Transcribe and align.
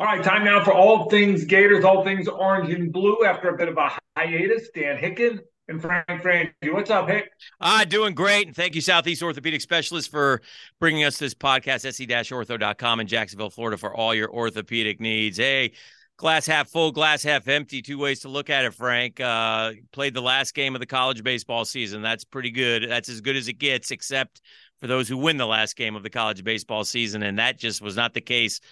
All 0.00 0.06
right, 0.06 0.24
time 0.24 0.44
now 0.46 0.64
for 0.64 0.72
all 0.72 1.10
things 1.10 1.44
Gators, 1.44 1.84
all 1.84 2.02
things 2.02 2.26
orange 2.26 2.72
and 2.72 2.90
blue. 2.90 3.22
After 3.22 3.50
a 3.50 3.56
bit 3.58 3.68
of 3.68 3.76
a 3.76 3.90
hiatus, 4.16 4.70
Dan 4.74 4.96
Hicken 4.96 5.40
and 5.68 5.78
Frank 5.78 6.06
Frangie. 6.08 6.72
What's 6.72 6.88
up, 6.88 7.06
Hick? 7.06 7.30
Ah, 7.60 7.84
doing 7.86 8.14
great. 8.14 8.46
And 8.46 8.56
thank 8.56 8.74
you, 8.74 8.80
Southeast 8.80 9.22
Orthopedic 9.22 9.60
Specialist, 9.60 10.10
for 10.10 10.40
bringing 10.78 11.04
us 11.04 11.18
this 11.18 11.34
podcast, 11.34 11.80
se-ortho.com 11.82 13.00
in 13.00 13.08
Jacksonville, 13.08 13.50
Florida, 13.50 13.76
for 13.76 13.94
all 13.94 14.14
your 14.14 14.32
orthopedic 14.32 15.02
needs. 15.02 15.36
Hey, 15.36 15.72
glass 16.16 16.46
half 16.46 16.70
full, 16.70 16.92
glass 16.92 17.22
half 17.22 17.46
empty. 17.46 17.82
Two 17.82 17.98
ways 17.98 18.20
to 18.20 18.30
look 18.30 18.48
at 18.48 18.64
it, 18.64 18.72
Frank. 18.72 19.20
Uh, 19.20 19.72
played 19.92 20.14
the 20.14 20.22
last 20.22 20.54
game 20.54 20.74
of 20.74 20.80
the 20.80 20.86
college 20.86 21.22
baseball 21.22 21.66
season. 21.66 22.00
That's 22.00 22.24
pretty 22.24 22.52
good. 22.52 22.88
That's 22.88 23.10
as 23.10 23.20
good 23.20 23.36
as 23.36 23.48
it 23.48 23.58
gets, 23.58 23.90
except 23.90 24.40
for 24.80 24.86
those 24.86 25.10
who 25.10 25.18
win 25.18 25.36
the 25.36 25.46
last 25.46 25.76
game 25.76 25.94
of 25.94 26.02
the 26.02 26.08
college 26.08 26.42
baseball 26.42 26.84
season. 26.84 27.22
And 27.22 27.38
that 27.38 27.58
just 27.58 27.82
was 27.82 27.96
not 27.96 28.14
the 28.14 28.22
case 28.22 28.62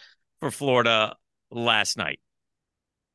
for 0.41 0.51
Florida 0.51 1.17
last 1.51 1.97
night. 1.97 2.21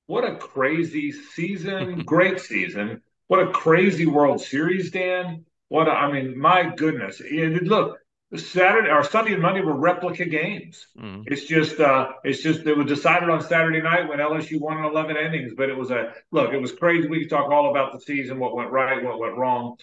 What 0.07 0.25
a 0.25 0.35
crazy 0.35 1.11
season. 1.11 2.01
Great 2.05 2.39
season. 2.39 3.01
What 3.27 3.39
a 3.39 3.51
crazy 3.51 4.05
World 4.05 4.41
Series, 4.41 4.91
Dan. 4.91 5.45
What 5.69 5.87
a, 5.87 5.91
I 5.91 6.11
mean, 6.11 6.37
my 6.37 6.73
goodness. 6.75 7.21
It, 7.23 7.63
look, 7.63 7.97
Saturday 8.35 8.89
or 8.89 9.03
Sunday 9.03 9.33
and 9.33 9.41
Monday 9.41 9.61
were 9.61 9.75
replica 9.75 10.25
games. 10.25 10.87
Mm. 10.99 11.23
It's 11.27 11.45
just 11.45 11.79
uh 11.79 12.13
it's 12.23 12.41
just 12.41 12.65
it 12.65 12.75
was 12.75 12.87
decided 12.87 13.29
on 13.29 13.41
Saturday 13.41 13.81
night 13.81 14.09
when 14.09 14.19
LSU 14.19 14.59
won 14.59 14.79
in 14.79 14.85
11 14.85 15.17
innings, 15.17 15.53
but 15.55 15.69
it 15.69 15.77
was 15.77 15.91
a 15.91 16.13
look, 16.31 16.51
it 16.53 16.61
was 16.61 16.71
crazy. 16.71 17.07
We 17.07 17.21
could 17.21 17.29
talk 17.29 17.51
all 17.51 17.69
about 17.69 17.93
the 17.93 17.99
season, 17.99 18.39
what 18.39 18.55
went 18.55 18.71
right, 18.71 19.03
what 19.03 19.19
went 19.19 19.37
wrong. 19.37 19.77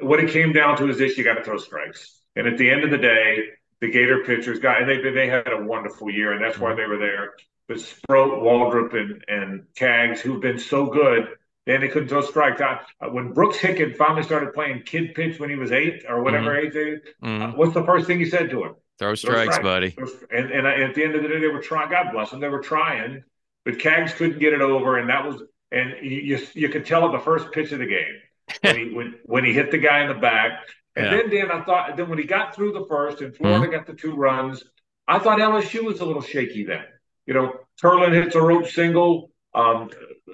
What 0.00 0.22
it 0.22 0.30
came 0.30 0.52
down 0.52 0.76
to 0.78 0.88
is 0.88 0.98
this: 0.98 1.16
you 1.16 1.24
got 1.24 1.34
to 1.34 1.44
throw 1.44 1.58
strikes. 1.58 2.20
And 2.34 2.46
at 2.46 2.58
the 2.58 2.70
end 2.70 2.84
of 2.84 2.90
the 2.90 2.98
day, 2.98 3.44
the 3.80 3.90
Gator 3.90 4.24
pitchers 4.24 4.58
got, 4.58 4.80
and 4.80 4.88
they 4.88 5.00
they 5.10 5.28
had 5.28 5.52
a 5.52 5.62
wonderful 5.62 6.10
year, 6.10 6.32
and 6.32 6.42
that's 6.42 6.58
why 6.58 6.74
they 6.74 6.86
were 6.86 6.98
there. 6.98 7.34
But 7.68 7.80
Sproat, 7.80 8.42
Waldrep, 8.42 8.94
and 8.94 9.24
and 9.28 9.66
Kaggs, 9.74 10.20
who've 10.20 10.40
been 10.40 10.58
so 10.58 10.86
good, 10.86 11.28
then 11.66 11.80
they 11.80 11.88
couldn't 11.88 12.08
throw 12.08 12.22
strikes. 12.22 12.60
Uh, 12.60 13.08
when 13.08 13.32
Brooks 13.32 13.58
Hickett 13.58 13.96
finally 13.96 14.22
started 14.22 14.54
playing 14.54 14.82
kid 14.82 15.14
pitch 15.14 15.38
when 15.38 15.50
he 15.50 15.56
was 15.56 15.72
eight 15.72 16.04
or 16.08 16.22
whatever 16.22 16.50
mm-hmm. 16.50 16.66
age 16.66 16.72
they, 16.72 17.26
mm-hmm. 17.26 17.42
uh, 17.42 17.52
what's 17.52 17.74
the 17.74 17.84
first 17.84 18.06
thing 18.06 18.18
he 18.18 18.26
said 18.26 18.50
to 18.50 18.64
him? 18.64 18.74
Throw 18.98 19.14
strikes, 19.14 19.56
strikes. 19.56 19.58
buddy. 19.62 19.96
And 20.30 20.50
and 20.50 20.66
at 20.66 20.94
the 20.94 21.04
end 21.04 21.14
of 21.14 21.22
the 21.22 21.28
day, 21.28 21.40
they 21.40 21.48
were 21.48 21.60
trying. 21.60 21.90
God 21.90 22.12
bless 22.12 22.30
them, 22.30 22.40
they 22.40 22.48
were 22.48 22.60
trying, 22.62 23.24
but 23.64 23.78
Kaggs 23.78 24.12
couldn't 24.12 24.38
get 24.38 24.52
it 24.52 24.62
over, 24.62 24.98
and 24.98 25.10
that 25.10 25.26
was 25.26 25.42
and 25.70 25.94
you 26.02 26.20
you, 26.20 26.46
you 26.54 26.68
could 26.68 26.86
tell 26.86 27.04
at 27.06 27.12
the 27.12 27.22
first 27.22 27.52
pitch 27.52 27.72
of 27.72 27.80
the 27.80 27.86
game 27.86 28.20
when 28.62 28.76
he 28.76 28.94
when 28.94 29.14
when 29.24 29.44
he 29.44 29.52
hit 29.52 29.70
the 29.70 29.78
guy 29.78 30.02
in 30.02 30.08
the 30.08 30.14
back 30.14 30.66
and 30.96 31.06
yeah. 31.06 31.10
then, 31.10 31.30
Dan, 31.30 31.50
I 31.50 31.62
thought, 31.62 31.96
then 31.96 32.08
when 32.08 32.18
he 32.18 32.24
got 32.24 32.54
through 32.54 32.72
the 32.72 32.86
first 32.86 33.20
and 33.20 33.36
Florida 33.36 33.66
mm-hmm. 33.66 33.74
got 33.74 33.86
the 33.86 33.92
two 33.92 34.14
runs, 34.14 34.64
I 35.06 35.18
thought 35.18 35.38
LSU 35.38 35.84
was 35.84 36.00
a 36.00 36.06
little 36.06 36.22
shaky 36.22 36.64
then. 36.64 36.84
You 37.26 37.34
know, 37.34 37.52
Kurland 37.82 38.14
hits 38.14 38.34
a 38.34 38.40
rope 38.40 38.66
single, 38.66 39.30
um, 39.54 39.90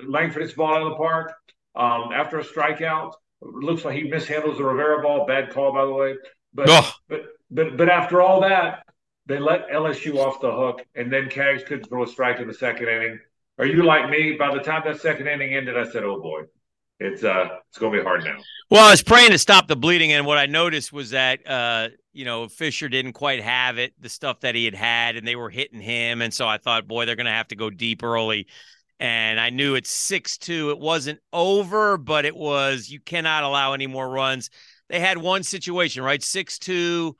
Langford 0.06 0.42
hits 0.42 0.54
ball 0.54 0.74
out 0.74 0.82
of 0.82 0.90
the 0.90 0.96
park 0.96 1.32
um, 1.74 2.12
after 2.12 2.38
a 2.38 2.44
strikeout. 2.44 3.12
Looks 3.40 3.84
like 3.84 3.96
he 3.96 4.08
mishandles 4.08 4.58
the 4.58 4.64
Rivera 4.64 5.02
ball. 5.02 5.26
Bad 5.26 5.50
call, 5.50 5.72
by 5.72 5.84
the 5.84 5.92
way. 5.92 6.14
But, 6.54 6.68
oh. 6.68 6.92
but, 7.08 7.22
but, 7.50 7.76
but 7.76 7.88
after 7.88 8.22
all 8.22 8.40
that, 8.42 8.84
they 9.26 9.38
let 9.38 9.68
LSU 9.68 10.16
off 10.16 10.40
the 10.40 10.50
hook, 10.50 10.84
and 10.94 11.12
then 11.12 11.28
Kaggs 11.28 11.64
couldn't 11.64 11.88
throw 11.88 12.04
a 12.04 12.06
strike 12.06 12.40
in 12.40 12.46
the 12.46 12.54
second 12.54 12.88
inning. 12.88 13.18
Are 13.58 13.66
you 13.66 13.82
like 13.84 14.10
me? 14.10 14.32
By 14.32 14.54
the 14.54 14.62
time 14.62 14.82
that 14.84 15.00
second 15.00 15.28
inning 15.28 15.54
ended, 15.54 15.76
I 15.76 15.88
said, 15.90 16.04
"Oh 16.04 16.20
boy, 16.20 16.42
it's 17.02 17.24
uh 17.24 17.48
it's 17.68 17.78
gonna 17.78 17.96
be 17.96 18.02
hard 18.02 18.24
now. 18.24 18.36
Well, 18.70 18.86
I 18.86 18.90
was 18.90 19.02
praying 19.02 19.32
to 19.32 19.38
stop 19.38 19.68
the 19.68 19.76
bleeding, 19.76 20.12
and 20.12 20.24
what 20.24 20.38
I 20.38 20.46
noticed 20.46 20.92
was 20.92 21.10
that 21.10 21.46
uh 21.48 21.88
you 22.12 22.24
know 22.24 22.48
Fisher 22.48 22.88
didn't 22.88 23.12
quite 23.12 23.42
have 23.42 23.78
it, 23.78 23.92
the 24.00 24.08
stuff 24.08 24.40
that 24.40 24.54
he 24.54 24.64
had 24.64 24.74
had, 24.74 25.16
and 25.16 25.26
they 25.26 25.36
were 25.36 25.50
hitting 25.50 25.80
him, 25.80 26.22
and 26.22 26.32
so 26.32 26.46
I 26.46 26.58
thought, 26.58 26.86
boy, 26.86 27.04
they're 27.04 27.16
gonna 27.16 27.30
have 27.30 27.48
to 27.48 27.56
go 27.56 27.70
deep 27.70 28.02
early. 28.02 28.46
And 29.00 29.40
I 29.40 29.50
knew 29.50 29.74
it's 29.74 29.90
six 29.90 30.38
two. 30.38 30.70
It 30.70 30.78
wasn't 30.78 31.18
over, 31.32 31.98
but 31.98 32.24
it 32.24 32.36
was. 32.36 32.88
You 32.88 33.00
cannot 33.00 33.42
allow 33.42 33.72
any 33.72 33.88
more 33.88 34.08
runs. 34.08 34.48
They 34.88 35.00
had 35.00 35.18
one 35.18 35.42
situation, 35.42 36.04
right? 36.04 36.22
Six 36.22 36.58
two. 36.58 37.16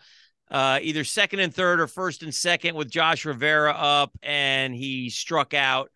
Uh, 0.51 0.79
either 0.83 1.03
second 1.03 1.41
and 1.41 1.53
third 1.53 1.81
or 1.81 1.87
first 1.87 2.23
and 2.23 2.35
second 2.35 2.77
with 2.77 2.91
Josh 2.91 3.25
Rivera 3.25 3.73
up, 3.73 4.13
and 4.23 4.75
he 4.75 5.09
struck 5.09 5.55
out 5.55 5.91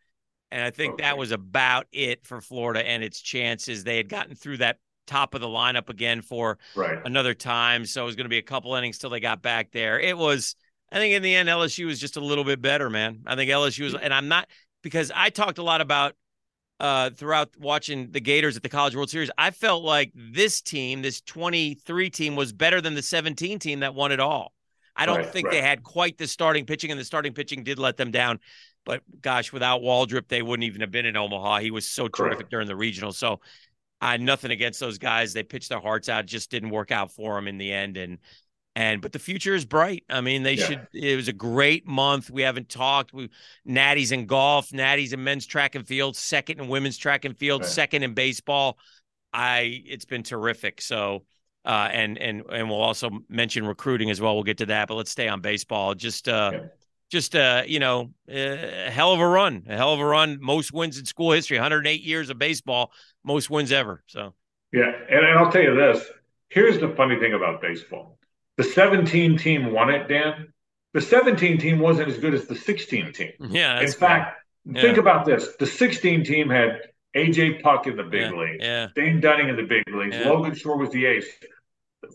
and 0.50 0.62
I 0.62 0.70
think 0.70 0.94
okay. 0.94 1.04
that 1.04 1.18
was 1.18 1.32
about 1.32 1.86
it 1.92 2.26
for 2.26 2.40
Florida 2.40 2.86
and 2.86 3.02
its 3.02 3.20
chances. 3.20 3.84
They 3.84 3.96
had 3.96 4.08
gotten 4.08 4.34
through 4.34 4.58
that 4.58 4.78
top 5.06 5.34
of 5.34 5.40
the 5.40 5.48
lineup 5.48 5.88
again 5.88 6.22
for 6.22 6.58
right. 6.74 6.98
another 7.04 7.34
time. 7.34 7.84
So 7.86 8.02
it 8.02 8.06
was 8.06 8.16
going 8.16 8.24
to 8.24 8.30
be 8.30 8.38
a 8.38 8.42
couple 8.42 8.74
innings 8.74 8.98
till 8.98 9.10
they 9.10 9.20
got 9.20 9.42
back 9.42 9.70
there. 9.72 9.98
It 9.98 10.16
was, 10.16 10.56
I 10.90 10.96
think 10.96 11.14
in 11.14 11.22
the 11.22 11.34
end, 11.34 11.48
LSU 11.48 11.86
was 11.86 12.00
just 12.00 12.16
a 12.16 12.20
little 12.20 12.44
bit 12.44 12.60
better, 12.60 12.90
man. 12.90 13.20
I 13.26 13.36
think 13.36 13.50
LSU 13.50 13.84
was, 13.84 13.94
and 13.94 14.12
I'm 14.12 14.28
not, 14.28 14.48
because 14.82 15.12
I 15.14 15.30
talked 15.30 15.58
a 15.58 15.62
lot 15.62 15.80
about 15.80 16.14
uh, 16.78 17.10
throughout 17.10 17.50
watching 17.58 18.10
the 18.10 18.20
Gators 18.20 18.56
at 18.56 18.62
the 18.62 18.68
College 18.68 18.94
World 18.94 19.10
Series. 19.10 19.30
I 19.38 19.50
felt 19.50 19.82
like 19.82 20.12
this 20.14 20.60
team, 20.60 21.02
this 21.02 21.20
23 21.22 22.10
team, 22.10 22.36
was 22.36 22.52
better 22.52 22.80
than 22.80 22.94
the 22.94 23.02
17 23.02 23.58
team 23.58 23.80
that 23.80 23.94
won 23.94 24.12
it 24.12 24.20
all. 24.20 24.52
I 24.94 25.06
don't 25.06 25.18
right, 25.18 25.30
think 25.30 25.46
right. 25.46 25.52
they 25.52 25.62
had 25.62 25.82
quite 25.82 26.18
the 26.18 26.26
starting 26.26 26.64
pitching, 26.64 26.90
and 26.90 26.98
the 26.98 27.04
starting 27.04 27.34
pitching 27.34 27.64
did 27.64 27.78
let 27.78 27.96
them 27.96 28.10
down. 28.10 28.40
But 28.86 29.02
gosh, 29.20 29.52
without 29.52 29.82
Waldrep, 29.82 30.28
they 30.28 30.40
wouldn't 30.40 30.64
even 30.64 30.80
have 30.80 30.92
been 30.92 31.04
in 31.04 31.16
Omaha. 31.16 31.58
He 31.58 31.72
was 31.72 31.86
so 31.86 32.08
terrific 32.08 32.38
Correct. 32.38 32.50
during 32.50 32.68
the 32.68 32.76
regional. 32.76 33.12
So 33.12 33.40
I 34.00 34.12
had 34.12 34.20
nothing 34.20 34.52
against 34.52 34.80
those 34.80 34.96
guys. 34.96 35.34
They 35.34 35.42
pitched 35.42 35.68
their 35.68 35.80
hearts 35.80 36.08
out. 36.08 36.24
Just 36.24 36.50
didn't 36.50 36.70
work 36.70 36.92
out 36.92 37.10
for 37.10 37.34
them 37.34 37.48
in 37.48 37.58
the 37.58 37.72
end. 37.72 37.96
And 37.96 38.18
and 38.76 39.02
but 39.02 39.12
the 39.12 39.18
future 39.18 39.54
is 39.54 39.64
bright. 39.64 40.04
I 40.08 40.20
mean, 40.20 40.44
they 40.44 40.54
yeah. 40.54 40.66
should. 40.66 40.86
It 40.92 41.16
was 41.16 41.26
a 41.28 41.32
great 41.32 41.86
month. 41.86 42.30
We 42.30 42.42
haven't 42.42 42.68
talked. 42.68 43.12
We 43.12 43.28
Natty's 43.64 44.12
in 44.12 44.26
golf, 44.26 44.72
Natty's 44.72 45.12
in 45.12 45.24
men's 45.24 45.46
track 45.46 45.74
and 45.74 45.86
field, 45.86 46.16
second 46.16 46.60
in 46.60 46.68
women's 46.68 46.96
track 46.96 47.24
and 47.24 47.36
field, 47.36 47.62
right. 47.62 47.70
second 47.70 48.04
in 48.04 48.14
baseball. 48.14 48.78
I 49.32 49.82
it's 49.84 50.04
been 50.04 50.22
terrific. 50.22 50.80
So 50.80 51.24
uh, 51.64 51.88
and 51.90 52.18
and 52.18 52.44
and 52.52 52.70
we'll 52.70 52.80
also 52.80 53.10
mention 53.28 53.66
recruiting 53.66 54.10
as 54.10 54.20
well. 54.20 54.34
We'll 54.34 54.44
get 54.44 54.58
to 54.58 54.66
that, 54.66 54.86
but 54.86 54.94
let's 54.94 55.10
stay 55.10 55.26
on 55.26 55.40
baseball. 55.40 55.96
Just 55.96 56.28
uh, 56.28 56.50
yeah 56.52 56.60
just 57.08 57.34
a 57.34 57.64
you 57.66 57.78
know 57.78 58.10
uh, 58.30 58.34
a 58.86 58.90
hell 58.90 59.12
of 59.12 59.20
a 59.20 59.26
run, 59.26 59.64
a 59.68 59.76
hell 59.76 59.92
of 59.92 60.00
a 60.00 60.04
run. 60.04 60.38
Most 60.40 60.72
wins 60.72 60.98
in 60.98 61.04
school 61.04 61.32
history, 61.32 61.56
108 61.56 62.02
years 62.02 62.30
of 62.30 62.38
baseball, 62.38 62.92
most 63.24 63.50
wins 63.50 63.72
ever. 63.72 64.02
So 64.06 64.34
yeah, 64.72 64.92
and, 65.10 65.24
and 65.24 65.38
I'll 65.38 65.50
tell 65.50 65.62
you 65.62 65.74
this. 65.74 66.04
Here's 66.48 66.78
the 66.78 66.88
funny 66.96 67.18
thing 67.18 67.34
about 67.34 67.60
baseball: 67.60 68.18
the 68.56 68.64
17 68.64 69.38
team 69.38 69.72
won 69.72 69.90
it, 69.90 70.08
Dan. 70.08 70.52
The 70.94 71.00
17 71.00 71.58
team 71.58 71.78
wasn't 71.78 72.08
as 72.08 72.18
good 72.18 72.32
as 72.32 72.46
the 72.46 72.56
16 72.56 73.12
team. 73.12 73.32
Yeah, 73.50 73.80
in 73.80 73.92
fact, 73.92 74.40
yeah. 74.64 74.80
think 74.80 74.98
about 74.98 75.26
this: 75.26 75.56
the 75.58 75.66
16 75.66 76.24
team 76.24 76.48
had 76.48 76.80
AJ 77.16 77.62
Puk 77.62 77.86
in 77.86 77.96
the 77.96 78.04
big 78.04 78.32
yeah, 78.32 78.38
leagues, 78.38 78.64
yeah. 78.64 78.88
Dane 78.94 79.20
Dunning 79.20 79.48
in 79.48 79.56
the 79.56 79.62
big 79.62 79.82
leagues, 79.92 80.16
yeah. 80.16 80.28
Logan 80.28 80.54
Shore 80.54 80.76
was 80.76 80.90
the 80.90 81.06
ace. 81.06 81.28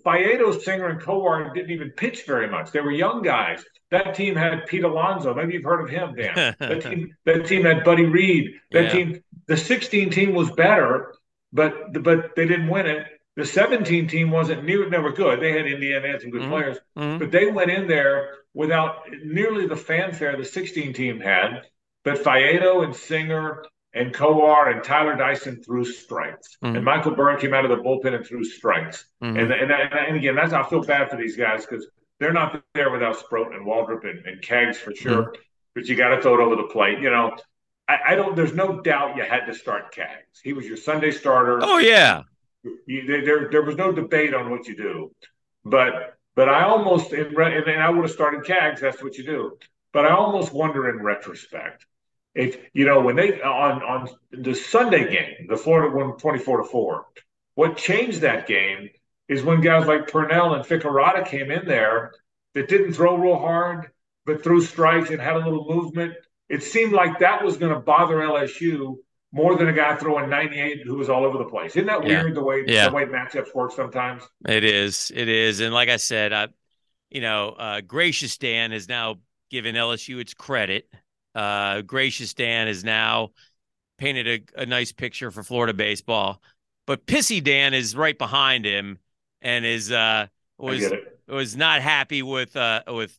Faedo, 0.06 0.62
Singer, 0.62 0.88
and 0.88 1.02
Kowar 1.02 1.54
didn't 1.54 1.72
even 1.72 1.90
pitch 1.92 2.26
very 2.26 2.50
much. 2.50 2.72
They 2.72 2.82
were 2.82 2.92
young 2.92 3.22
guys. 3.22 3.64
That 3.90 4.16
team 4.16 4.36
had 4.36 4.66
Pete 4.68 4.84
Alonso. 4.84 5.34
Maybe 5.34 5.54
you've 5.54 5.64
heard 5.64 5.82
of 5.82 5.90
him, 5.90 6.16
Dan. 6.16 6.56
that 6.60 6.82
team, 6.82 7.16
that 7.26 7.46
team 7.46 7.64
had 7.64 7.84
Buddy 7.84 8.06
Reed. 8.06 8.52
That 8.72 8.86
yeah. 8.86 8.92
team, 8.92 9.24
the 9.48 9.58
16 9.58 10.10
team 10.10 10.34
was 10.34 10.52
better, 10.52 11.14
but 11.52 12.02
but 12.02 12.36
they 12.36 12.48
didn't 12.48 12.70
win 12.70 12.88
it. 12.88 13.06
The 13.36 13.46
17 13.46 14.08
team 14.08 14.32
wasn't 14.32 14.64
near. 14.64 15.02
Were 15.02 15.12
good. 15.12 15.42
They 15.42 15.54
had 15.54 15.66
Indiana 15.66 16.08
had 16.08 16.22
some 16.22 16.32
good 16.32 16.42
mm-hmm. 16.42 16.52
players, 16.52 16.78
mm-hmm. 16.98 17.18
but 17.18 17.32
they 17.32 17.48
went 17.48 17.72
in 17.72 17.88
there 17.88 18.30
without 18.54 19.04
nearly 19.24 19.68
the 19.68 19.78
fanfare 19.78 20.36
the 20.38 20.46
16 20.46 20.94
team 20.94 21.20
had. 21.20 21.62
But 22.04 22.24
Faedo 22.24 22.84
and 22.84 22.96
Singer 22.96 23.64
and 23.94 24.14
Kowar 24.14 24.74
and 24.74 24.84
Tyler 24.84 25.16
Dyson 25.16 25.62
threw 25.62 25.84
strikes, 25.84 26.58
mm-hmm. 26.64 26.78
and 26.78 26.86
Michael 26.86 27.16
Byrne 27.16 27.40
came 27.40 27.54
out 27.54 27.66
of 27.66 27.72
the 27.72 27.84
bullpen 27.84 28.16
and 28.16 28.26
threw 28.26 28.44
strikes. 28.44 29.06
Mm-hmm. 29.24 29.38
And, 29.38 29.52
and 29.52 29.72
and 29.72 30.18
again, 30.18 30.36
that's 30.36 30.54
I 30.54 30.64
feel 30.64 30.84
bad 30.84 31.10
for 31.10 31.18
these 31.18 31.36
guys 31.36 31.66
because 31.66 31.88
they're 32.20 32.34
not 32.34 32.64
there 32.74 32.92
without 32.92 33.18
Sproat 33.18 33.54
and 33.54 33.66
Waldrep 33.66 34.10
and, 34.10 34.26
and 34.26 34.42
Kaggs 34.42 34.78
for 34.78 34.94
sure. 34.96 35.24
Mm-hmm. 35.24 35.42
But 35.74 35.88
you 35.88 35.96
got 35.96 36.16
to 36.16 36.22
throw 36.22 36.36
it 36.36 36.44
over 36.44 36.56
the 36.56 36.68
plate. 36.72 37.00
You 37.00 37.10
know, 37.10 37.36
I, 37.88 37.98
I, 38.10 38.16
don't. 38.16 38.36
There's 38.36 38.54
no 38.54 38.82
doubt 38.82 39.18
you 39.18 39.24
had 39.24 39.46
to 39.46 39.54
start 39.54 39.94
Kaggs. 39.94 40.40
He 40.44 40.54
was 40.54 40.66
your 40.66 40.78
Sunday 40.78 41.12
starter. 41.12 41.60
Oh 41.62 41.78
yeah. 41.78 42.24
You, 42.86 43.24
there, 43.26 43.50
there 43.50 43.64
was 43.64 43.76
no 43.76 43.92
debate 43.92 44.34
on 44.34 44.52
what 44.52 44.68
you 44.68 44.76
do, 44.76 45.12
but 45.66 46.16
but 46.36 46.48
I 46.48 46.64
almost 46.64 47.12
in 47.12 47.36
and 47.36 47.84
I 47.84 47.90
would 47.90 48.04
have 48.04 48.12
started 48.12 48.44
Kaggs. 48.44 48.80
That's 48.80 49.04
what 49.04 49.18
you 49.18 49.26
do. 49.26 49.58
But 49.94 50.06
I 50.06 50.12
almost 50.12 50.54
wonder 50.54 50.90
in 50.90 51.04
retrospect 51.04 51.86
if 52.34 52.58
you 52.74 52.86
know 52.86 53.02
when 53.02 53.16
they 53.16 53.42
on 53.42 53.84
on 53.84 54.10
the 54.32 54.56
Sunday 54.56 55.10
game, 55.12 55.48
the 55.48 55.58
Florida 55.58 55.96
won 55.96 56.18
twenty 56.18 56.40
four 56.40 56.62
to 56.62 56.64
four. 56.64 57.08
What 57.56 57.78
changed 57.78 58.22
that 58.22 58.48
game 58.48 58.90
is 59.28 59.44
when 59.44 59.62
guys 59.62 59.88
like 59.88 60.08
Purnell 60.08 60.54
and 60.54 60.66
Ficarrotta 60.66 61.26
came 61.26 61.52
in 61.52 61.66
there 61.66 62.12
that 62.54 62.68
didn't 62.68 62.94
throw 62.94 63.16
real 63.16 63.38
hard, 63.38 63.92
but 64.26 64.44
threw 64.44 64.62
strikes 64.62 65.10
and 65.10 65.22
had 65.22 65.36
a 65.36 65.40
little 65.40 65.66
movement. 65.68 66.14
It 66.50 66.64
seemed 66.64 66.94
like 66.94 67.20
that 67.20 67.44
was 67.44 67.58
going 67.58 67.74
to 67.74 67.80
bother 67.80 68.18
LSU 68.18 68.98
more 69.32 69.56
than 69.56 69.70
a 69.70 69.74
guy 69.74 69.96
throwing 69.96 70.30
98 70.30 70.82
who 70.86 70.96
was 70.96 71.10
all 71.10 71.24
over 71.24 71.38
the 71.38 71.46
place. 71.46 71.72
Isn't 71.78 71.88
that 71.88 72.06
yeah. 72.06 72.22
weird 72.22 72.36
the 72.36 72.44
way 72.44 72.64
yeah. 72.68 72.90
the 72.90 72.96
way 72.96 73.06
matchups 73.06 73.56
work 73.56 73.72
sometimes? 73.72 74.24
It 74.48 74.64
is. 74.64 75.12
It 75.16 75.30
is. 75.30 75.62
And 75.62 75.74
like 75.74 75.90
I 75.90 75.98
said, 75.98 76.34
I, 76.34 76.50
you 77.10 77.22
know, 77.22 77.50
uh, 77.50 77.82
gracious 77.82 78.38
Dan 78.38 78.72
has 78.72 78.90
now 78.90 79.20
given 79.50 79.76
LSU 79.76 80.20
its 80.20 80.34
credit 80.34 80.90
Uh, 81.34 81.82
Gracious 81.82 82.34
Dan 82.34 82.68
is 82.68 82.84
now 82.84 83.30
painted 83.98 84.28
a, 84.28 84.62
a 84.62 84.66
nice 84.66 84.92
picture 84.92 85.32
for 85.32 85.44
Florida 85.44 85.74
baseball, 85.74 86.42
but 86.88 87.06
Pissy 87.06 87.44
Dan 87.44 87.74
is 87.74 87.96
right 87.96 88.18
behind 88.18 88.66
him 88.66 89.00
and 89.42 89.66
is 89.66 89.92
uh 89.92 90.28
was 90.58 90.92
was 91.28 91.56
not 91.56 91.82
happy 91.82 92.22
with 92.22 92.56
uh 92.56 92.82
with 92.88 93.18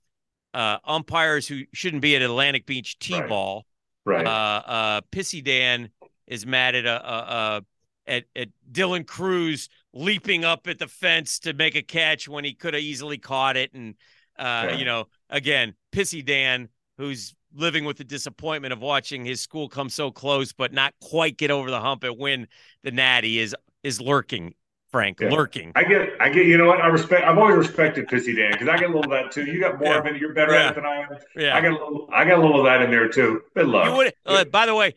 uh 0.54 0.78
umpires 0.84 1.48
who 1.48 1.62
shouldn't 1.72 2.02
be 2.02 2.16
at 2.16 2.22
Atlantic 2.22 2.66
Beach 2.66 2.98
T-ball. 2.98 3.66
Right. 4.04 4.24
right. 4.24 4.26
Uh, 4.26 4.62
uh, 4.66 5.00
Pissy 5.12 5.42
Dan 5.42 5.90
is 6.26 6.44
mad 6.44 6.74
at 6.74 6.86
a, 6.86 7.08
a, 7.08 7.16
a 7.16 7.62
at, 8.06 8.24
at 8.34 8.48
Dylan 8.70 9.06
Crews 9.06 9.68
leaping 9.92 10.44
up 10.44 10.66
at 10.66 10.78
the 10.78 10.88
fence 10.88 11.38
to 11.40 11.52
make 11.52 11.76
a 11.76 11.82
catch 11.82 12.28
when 12.28 12.44
he 12.44 12.54
could 12.54 12.74
have 12.74 12.82
easily 12.82 13.18
caught 13.18 13.56
it. 13.56 13.72
And, 13.74 13.94
uh, 14.38 14.68
yeah. 14.68 14.76
you 14.76 14.84
know, 14.84 15.06
again, 15.30 15.74
Pissy 15.92 16.24
Dan, 16.24 16.68
who's 16.98 17.34
living 17.54 17.84
with 17.84 17.96
the 17.96 18.04
disappointment 18.04 18.72
of 18.72 18.80
watching 18.80 19.24
his 19.24 19.40
school 19.40 19.68
come 19.68 19.88
so 19.88 20.10
close, 20.10 20.52
but 20.52 20.72
not 20.72 20.94
quite 21.00 21.36
get 21.36 21.50
over 21.50 21.70
the 21.70 21.80
hump 21.80 22.04
and 22.04 22.18
win 22.18 22.48
the 22.82 22.90
natty 22.90 23.38
is, 23.38 23.54
is 23.82 24.00
lurking. 24.00 24.54
Frank, 24.90 25.20
yeah. 25.20 25.30
lurking. 25.30 25.72
I 25.74 25.84
get, 25.84 26.10
I 26.20 26.28
get. 26.28 26.44
You 26.44 26.58
know 26.58 26.66
what? 26.66 26.82
I 26.82 26.88
respect. 26.88 27.24
I've 27.24 27.38
always 27.38 27.56
respected 27.56 28.08
Pissy 28.08 28.36
Dan 28.36 28.52
because 28.52 28.68
I 28.68 28.76
get 28.76 28.90
a 28.90 28.92
little 28.92 29.04
of 29.04 29.10
that 29.10 29.32
too. 29.32 29.46
You 29.46 29.58
got 29.58 29.78
more 29.78 29.88
yeah. 29.88 29.98
of 29.98 30.04
it. 30.04 30.16
You're 30.18 30.34
better 30.34 30.52
at 30.54 30.72
it 30.72 30.74
than 30.74 30.84
I 30.84 30.96
am. 30.96 31.08
Yeah. 31.34 31.56
I 31.56 31.62
got, 31.62 31.70
a 31.70 31.72
little, 31.72 32.08
I 32.12 32.24
got 32.26 32.38
a 32.38 32.42
little 32.42 32.58
of 32.58 32.66
that 32.66 32.82
in 32.82 32.90
there 32.90 33.08
too. 33.08 33.40
Good 33.56 33.68
luck. 33.68 33.96
Would, 33.96 34.12
uh, 34.26 34.44
by 34.44 34.66
the 34.66 34.74
way, 34.74 34.94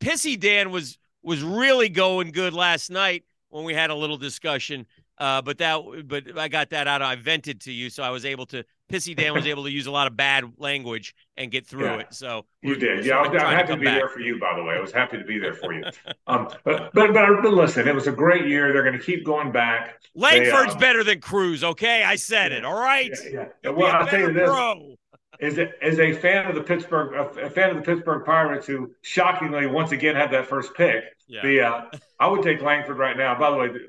Pissy 0.00 0.38
Dan 0.38 0.72
was 0.72 0.98
was 1.22 1.44
really 1.44 1.88
going 1.88 2.32
good 2.32 2.54
last 2.54 2.90
night 2.90 3.24
when 3.50 3.64
we 3.64 3.72
had 3.72 3.90
a 3.90 3.94
little 3.94 4.16
discussion. 4.16 4.84
Uh, 5.16 5.42
but 5.42 5.58
that, 5.58 5.80
but 6.06 6.36
I 6.36 6.48
got 6.48 6.70
that 6.70 6.88
out. 6.88 7.00
I 7.00 7.14
vented 7.14 7.60
to 7.62 7.72
you, 7.72 7.88
so 7.88 8.02
I 8.02 8.10
was 8.10 8.24
able 8.24 8.46
to. 8.46 8.64
Pissy 8.90 9.16
Dan 9.16 9.32
was 9.32 9.46
able 9.46 9.64
to 9.64 9.70
use 9.70 9.86
a 9.86 9.90
lot 9.90 10.06
of 10.06 10.16
bad 10.16 10.52
language 10.58 11.14
and 11.36 11.50
get 11.50 11.66
through 11.66 11.84
yeah, 11.84 11.98
it. 11.98 12.14
So 12.14 12.44
you 12.62 12.74
did, 12.74 13.04
yeah. 13.04 13.18
I'm 13.18 13.32
happy 13.34 13.68
to, 13.68 13.74
to 13.74 13.78
be 13.78 13.84
back. 13.86 13.98
there 13.98 14.08
for 14.08 14.20
you, 14.20 14.38
by 14.38 14.54
the 14.56 14.62
way. 14.62 14.74
I 14.74 14.80
was 14.80 14.92
happy 14.92 15.16
to 15.18 15.24
be 15.24 15.38
there 15.38 15.54
for 15.54 15.72
you. 15.72 15.84
um, 16.26 16.48
but, 16.64 16.92
but 16.92 17.14
but 17.14 17.42
but 17.42 17.52
listen, 17.52 17.86
it 17.86 17.94
was 17.94 18.06
a 18.06 18.12
great 18.12 18.46
year. 18.46 18.72
They're 18.72 18.82
going 18.82 18.98
to 18.98 19.04
keep 19.04 19.24
going 19.24 19.52
back. 19.52 20.00
Langford's 20.14 20.68
they, 20.68 20.72
um, 20.72 20.78
better 20.78 21.04
than 21.04 21.20
Crews. 21.20 21.62
Okay, 21.62 22.02
I 22.02 22.16
said 22.16 22.52
it. 22.52 22.64
All 22.64 22.78
right. 22.78 23.12
Yeah. 23.30 23.46
yeah. 23.62 23.70
Well, 23.70 23.92
I'll 23.92 24.06
tell 24.06 24.20
you 24.20 24.32
this. 24.32 24.96
Is 25.38 25.56
a, 25.56 25.70
is 25.82 25.98
a 25.98 26.12
fan 26.12 26.46
of 26.48 26.54
the 26.54 26.62
Pittsburgh 26.62 27.14
a 27.14 27.48
fan 27.48 27.70
of 27.70 27.76
the 27.76 27.82
Pittsburgh 27.82 28.26
Pirates 28.26 28.66
who 28.66 28.90
shockingly 29.00 29.66
once 29.66 29.90
again 29.90 30.14
had 30.14 30.30
that 30.32 30.46
first 30.46 30.74
pick. 30.74 31.04
Yeah. 31.28 31.42
The 31.42 31.60
uh, 31.62 31.84
I 32.18 32.26
would 32.26 32.42
take 32.42 32.60
Langford 32.60 32.98
right 32.98 33.16
now. 33.16 33.38
By 33.38 33.50
the 33.50 33.56
way, 33.56 33.68
the, 33.68 33.86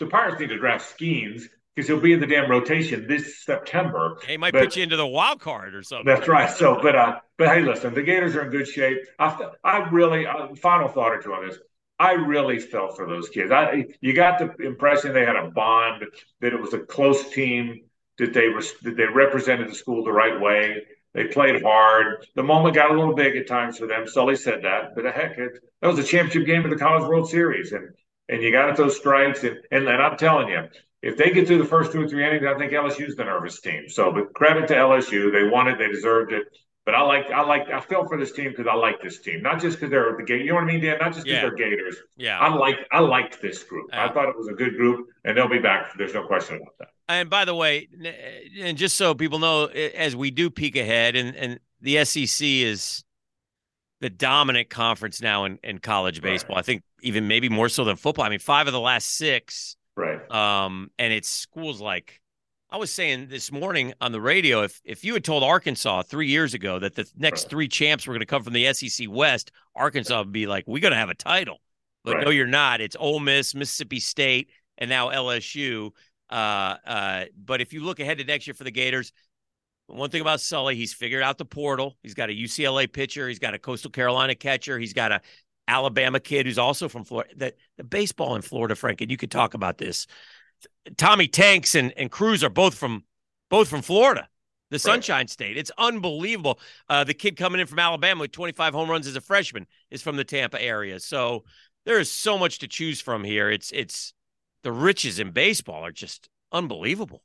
the 0.00 0.06
Pirates 0.06 0.38
need 0.38 0.48
to 0.48 0.58
draft 0.58 0.84
Skenes 0.84 1.44
because 1.74 1.88
he'll 1.88 2.00
be 2.00 2.12
in 2.12 2.20
the 2.20 2.26
damn 2.26 2.50
rotation 2.50 3.06
this 3.06 3.44
September. 3.44 4.18
He 4.26 4.36
might 4.36 4.52
but, 4.52 4.64
put 4.64 4.76
you 4.76 4.82
into 4.82 4.96
the 4.96 5.06
wild 5.06 5.40
card 5.40 5.74
or 5.74 5.82
something. 5.82 6.06
That's 6.06 6.28
right. 6.28 6.50
So, 6.50 6.78
but 6.82 6.94
uh, 6.94 7.20
but 7.38 7.48
hey, 7.48 7.62
listen, 7.62 7.94
the 7.94 8.02
Gators 8.02 8.36
are 8.36 8.44
in 8.44 8.50
good 8.50 8.68
shape. 8.68 8.98
I 9.18 9.50
I 9.64 9.88
really 9.90 10.26
uh, 10.26 10.54
final 10.56 10.88
thought 10.88 11.12
or 11.12 11.22
two 11.22 11.32
on 11.32 11.48
this. 11.48 11.58
I 11.98 12.12
really 12.12 12.58
felt 12.58 12.96
for 12.96 13.06
those 13.06 13.28
kids. 13.28 13.50
I 13.50 13.86
you 14.00 14.12
got 14.12 14.38
the 14.38 14.64
impression 14.64 15.12
they 15.12 15.24
had 15.24 15.36
a 15.36 15.50
bond, 15.50 16.04
that 16.40 16.52
it 16.52 16.60
was 16.60 16.74
a 16.74 16.80
close 16.80 17.30
team 17.30 17.82
that 18.18 18.32
they 18.32 18.48
were 18.48 18.62
that 18.82 18.96
they 18.96 19.04
represented 19.04 19.68
the 19.68 19.74
school 19.74 20.04
the 20.04 20.12
right 20.12 20.40
way. 20.40 20.82
They 21.14 21.24
played 21.24 21.62
hard. 21.62 22.26
The 22.34 22.42
moment 22.42 22.74
got 22.74 22.90
a 22.90 22.94
little 22.94 23.14
big 23.14 23.36
at 23.36 23.46
times 23.46 23.78
for 23.78 23.86
them. 23.86 24.06
Sully 24.06 24.36
said 24.36 24.62
that, 24.62 24.94
but 24.94 25.04
heck, 25.04 25.36
it, 25.36 25.52
that 25.80 25.88
was 25.88 25.98
a 25.98 26.04
championship 26.04 26.46
game 26.46 26.64
of 26.64 26.70
the 26.70 26.76
College 26.76 27.06
World 27.06 27.28
Series, 27.28 27.72
and 27.72 27.90
and 28.28 28.42
you 28.42 28.50
got 28.50 28.70
at 28.70 28.76
those 28.76 28.96
strikes, 28.96 29.44
and, 29.44 29.58
and 29.70 29.86
and 29.88 30.02
I'm 30.02 30.16
telling 30.16 30.48
you, 30.48 30.68
if 31.02 31.16
they 31.16 31.30
get 31.30 31.46
through 31.46 31.58
the 31.58 31.64
first 31.64 31.92
two 31.92 32.02
or 32.02 32.08
three 32.08 32.24
innings, 32.26 32.44
I 32.46 32.56
think 32.56 32.72
LSU's 32.72 33.16
the 33.16 33.24
nervous 33.24 33.60
team. 33.60 33.88
So, 33.88 34.12
but 34.12 34.32
credit 34.34 34.68
to 34.68 34.74
LSU, 34.74 35.32
they 35.32 35.48
won 35.48 35.68
it, 35.68 35.78
they 35.78 35.88
deserved 35.88 36.32
it. 36.32 36.44
But 36.84 36.96
I 36.96 37.02
like, 37.02 37.30
I 37.30 37.42
like, 37.42 37.68
I 37.70 37.80
feel 37.80 38.06
for 38.08 38.18
this 38.18 38.32
team 38.32 38.50
because 38.50 38.66
I 38.66 38.74
like 38.74 39.00
this 39.00 39.20
team, 39.20 39.40
not 39.40 39.60
just 39.60 39.76
because 39.76 39.90
they're 39.90 40.16
the 40.16 40.24
Gators. 40.24 40.44
You 40.44 40.48
know 40.50 40.54
what 40.56 40.64
I 40.64 40.66
mean, 40.66 40.80
Dan? 40.80 40.98
Not 41.00 41.12
just 41.12 41.24
because 41.24 41.36
yeah. 41.36 41.40
they're 41.42 41.54
Gators. 41.54 41.96
Yeah. 42.16 42.38
I 42.40 42.52
like, 42.52 42.76
I 42.90 42.98
liked 42.98 43.40
this 43.40 43.62
group. 43.62 43.88
I 43.92 44.08
thought 44.08 44.28
it 44.28 44.36
was 44.36 44.48
a 44.48 44.52
good 44.52 44.76
group, 44.76 45.06
and 45.24 45.36
they'll 45.36 45.48
be 45.48 45.60
back. 45.60 45.92
There's 45.96 46.14
no 46.14 46.26
question 46.26 46.56
about 46.56 46.74
that. 46.80 46.88
And 47.08 47.30
by 47.30 47.44
the 47.44 47.54
way, 47.54 47.88
uh, 48.04 48.08
and 48.60 48.76
just 48.76 48.96
so 48.96 49.14
people 49.14 49.38
know, 49.38 49.66
as 49.66 50.16
we 50.16 50.30
do 50.32 50.50
peek 50.50 50.76
ahead, 50.76 51.14
and 51.14 51.36
and 51.36 51.60
the 51.80 52.04
SEC 52.04 52.46
is 52.46 53.04
the 54.00 54.10
dominant 54.10 54.70
conference 54.70 55.20
now 55.20 55.44
in, 55.44 55.58
in 55.62 55.78
college 55.78 56.22
baseball. 56.22 56.56
Right. 56.56 56.60
I 56.60 56.62
think 56.62 56.82
even 57.02 57.28
maybe 57.28 57.48
more 57.48 57.68
so 57.68 57.84
than 57.84 57.96
football. 57.96 58.24
I 58.24 58.28
mean, 58.28 58.38
five 58.38 58.66
of 58.66 58.72
the 58.72 58.80
last 58.80 59.14
six. 59.14 59.76
Right. 59.96 60.30
Um, 60.30 60.90
and 60.98 61.12
it's 61.12 61.28
schools 61.28 61.80
like 61.80 62.20
I 62.70 62.78
was 62.78 62.90
saying 62.90 63.28
this 63.28 63.52
morning 63.52 63.92
on 64.00 64.12
the 64.12 64.20
radio, 64.20 64.62
if 64.62 64.80
if 64.82 65.04
you 65.04 65.12
had 65.12 65.24
told 65.24 65.42
Arkansas 65.42 66.02
three 66.02 66.28
years 66.28 66.54
ago 66.54 66.78
that 66.78 66.94
the 66.94 67.06
next 67.16 67.44
right. 67.44 67.50
three 67.50 67.68
champs 67.68 68.06
were 68.06 68.14
going 68.14 68.20
to 68.20 68.26
come 68.26 68.42
from 68.42 68.54
the 68.54 68.72
SEC 68.72 69.08
West, 69.10 69.52
Arkansas 69.76 70.18
would 70.18 70.32
be 70.32 70.46
like, 70.46 70.64
"We're 70.66 70.80
going 70.80 70.92
to 70.92 70.98
have 70.98 71.10
a 71.10 71.14
title." 71.14 71.60
But 72.02 72.16
right. 72.16 72.24
no, 72.24 72.30
you're 72.30 72.46
not. 72.46 72.80
It's 72.80 72.96
Ole 72.98 73.20
Miss, 73.20 73.54
Mississippi 73.54 74.00
State, 74.00 74.48
and 74.78 74.88
now 74.88 75.10
LSU. 75.10 75.90
Uh, 76.30 76.76
uh, 76.86 77.24
but 77.36 77.60
if 77.60 77.74
you 77.74 77.84
look 77.84 78.00
ahead 78.00 78.18
to 78.18 78.24
next 78.24 78.46
year 78.46 78.54
for 78.54 78.64
the 78.64 78.70
Gators, 78.70 79.12
one 79.86 80.08
thing 80.08 80.22
about 80.22 80.40
Sully, 80.40 80.74
he's 80.74 80.94
figured 80.94 81.22
out 81.22 81.36
the 81.36 81.44
portal. 81.44 81.98
He's 82.02 82.14
got 82.14 82.30
a 82.30 82.32
UCLA 82.32 82.90
pitcher. 82.90 83.28
He's 83.28 83.38
got 83.38 83.52
a 83.52 83.58
Coastal 83.58 83.90
Carolina 83.90 84.34
catcher. 84.34 84.78
He's 84.78 84.94
got 84.94 85.12
a 85.12 85.20
Alabama 85.68 86.20
kid 86.20 86.46
who's 86.46 86.58
also 86.58 86.88
from 86.88 87.04
Florida. 87.04 87.30
The, 87.36 87.54
the 87.78 87.84
baseball 87.84 88.36
in 88.36 88.42
Florida, 88.42 88.74
Frank, 88.74 89.00
and 89.00 89.10
you 89.10 89.16
could 89.16 89.30
talk 89.30 89.54
about 89.54 89.78
this. 89.78 90.06
Tommy 90.96 91.28
Tanks 91.28 91.74
and, 91.74 91.92
and 91.96 92.10
Crews 92.10 92.44
are 92.44 92.50
both 92.50 92.74
from 92.74 93.04
both 93.50 93.68
from 93.68 93.82
Florida, 93.82 94.28
the 94.70 94.78
Sunshine 94.78 95.20
right. 95.20 95.30
State. 95.30 95.56
It's 95.56 95.70
unbelievable. 95.76 96.58
Uh, 96.88 97.04
the 97.04 97.14
kid 97.14 97.36
coming 97.36 97.60
in 97.60 97.66
from 97.66 97.78
Alabama 97.78 98.22
with 98.22 98.32
25 98.32 98.72
home 98.72 98.90
runs 98.90 99.06
as 99.06 99.16
a 99.16 99.20
freshman 99.20 99.66
is 99.90 100.02
from 100.02 100.16
the 100.16 100.24
Tampa 100.24 100.60
area. 100.60 100.98
So 101.00 101.44
there 101.84 101.98
is 101.98 102.10
so 102.10 102.38
much 102.38 102.60
to 102.60 102.68
choose 102.68 103.00
from 103.00 103.24
here. 103.24 103.50
It's 103.50 103.70
it's 103.72 104.14
the 104.62 104.72
riches 104.72 105.18
in 105.18 105.30
baseball 105.30 105.84
are 105.84 105.92
just 105.92 106.28
unbelievable. 106.52 107.22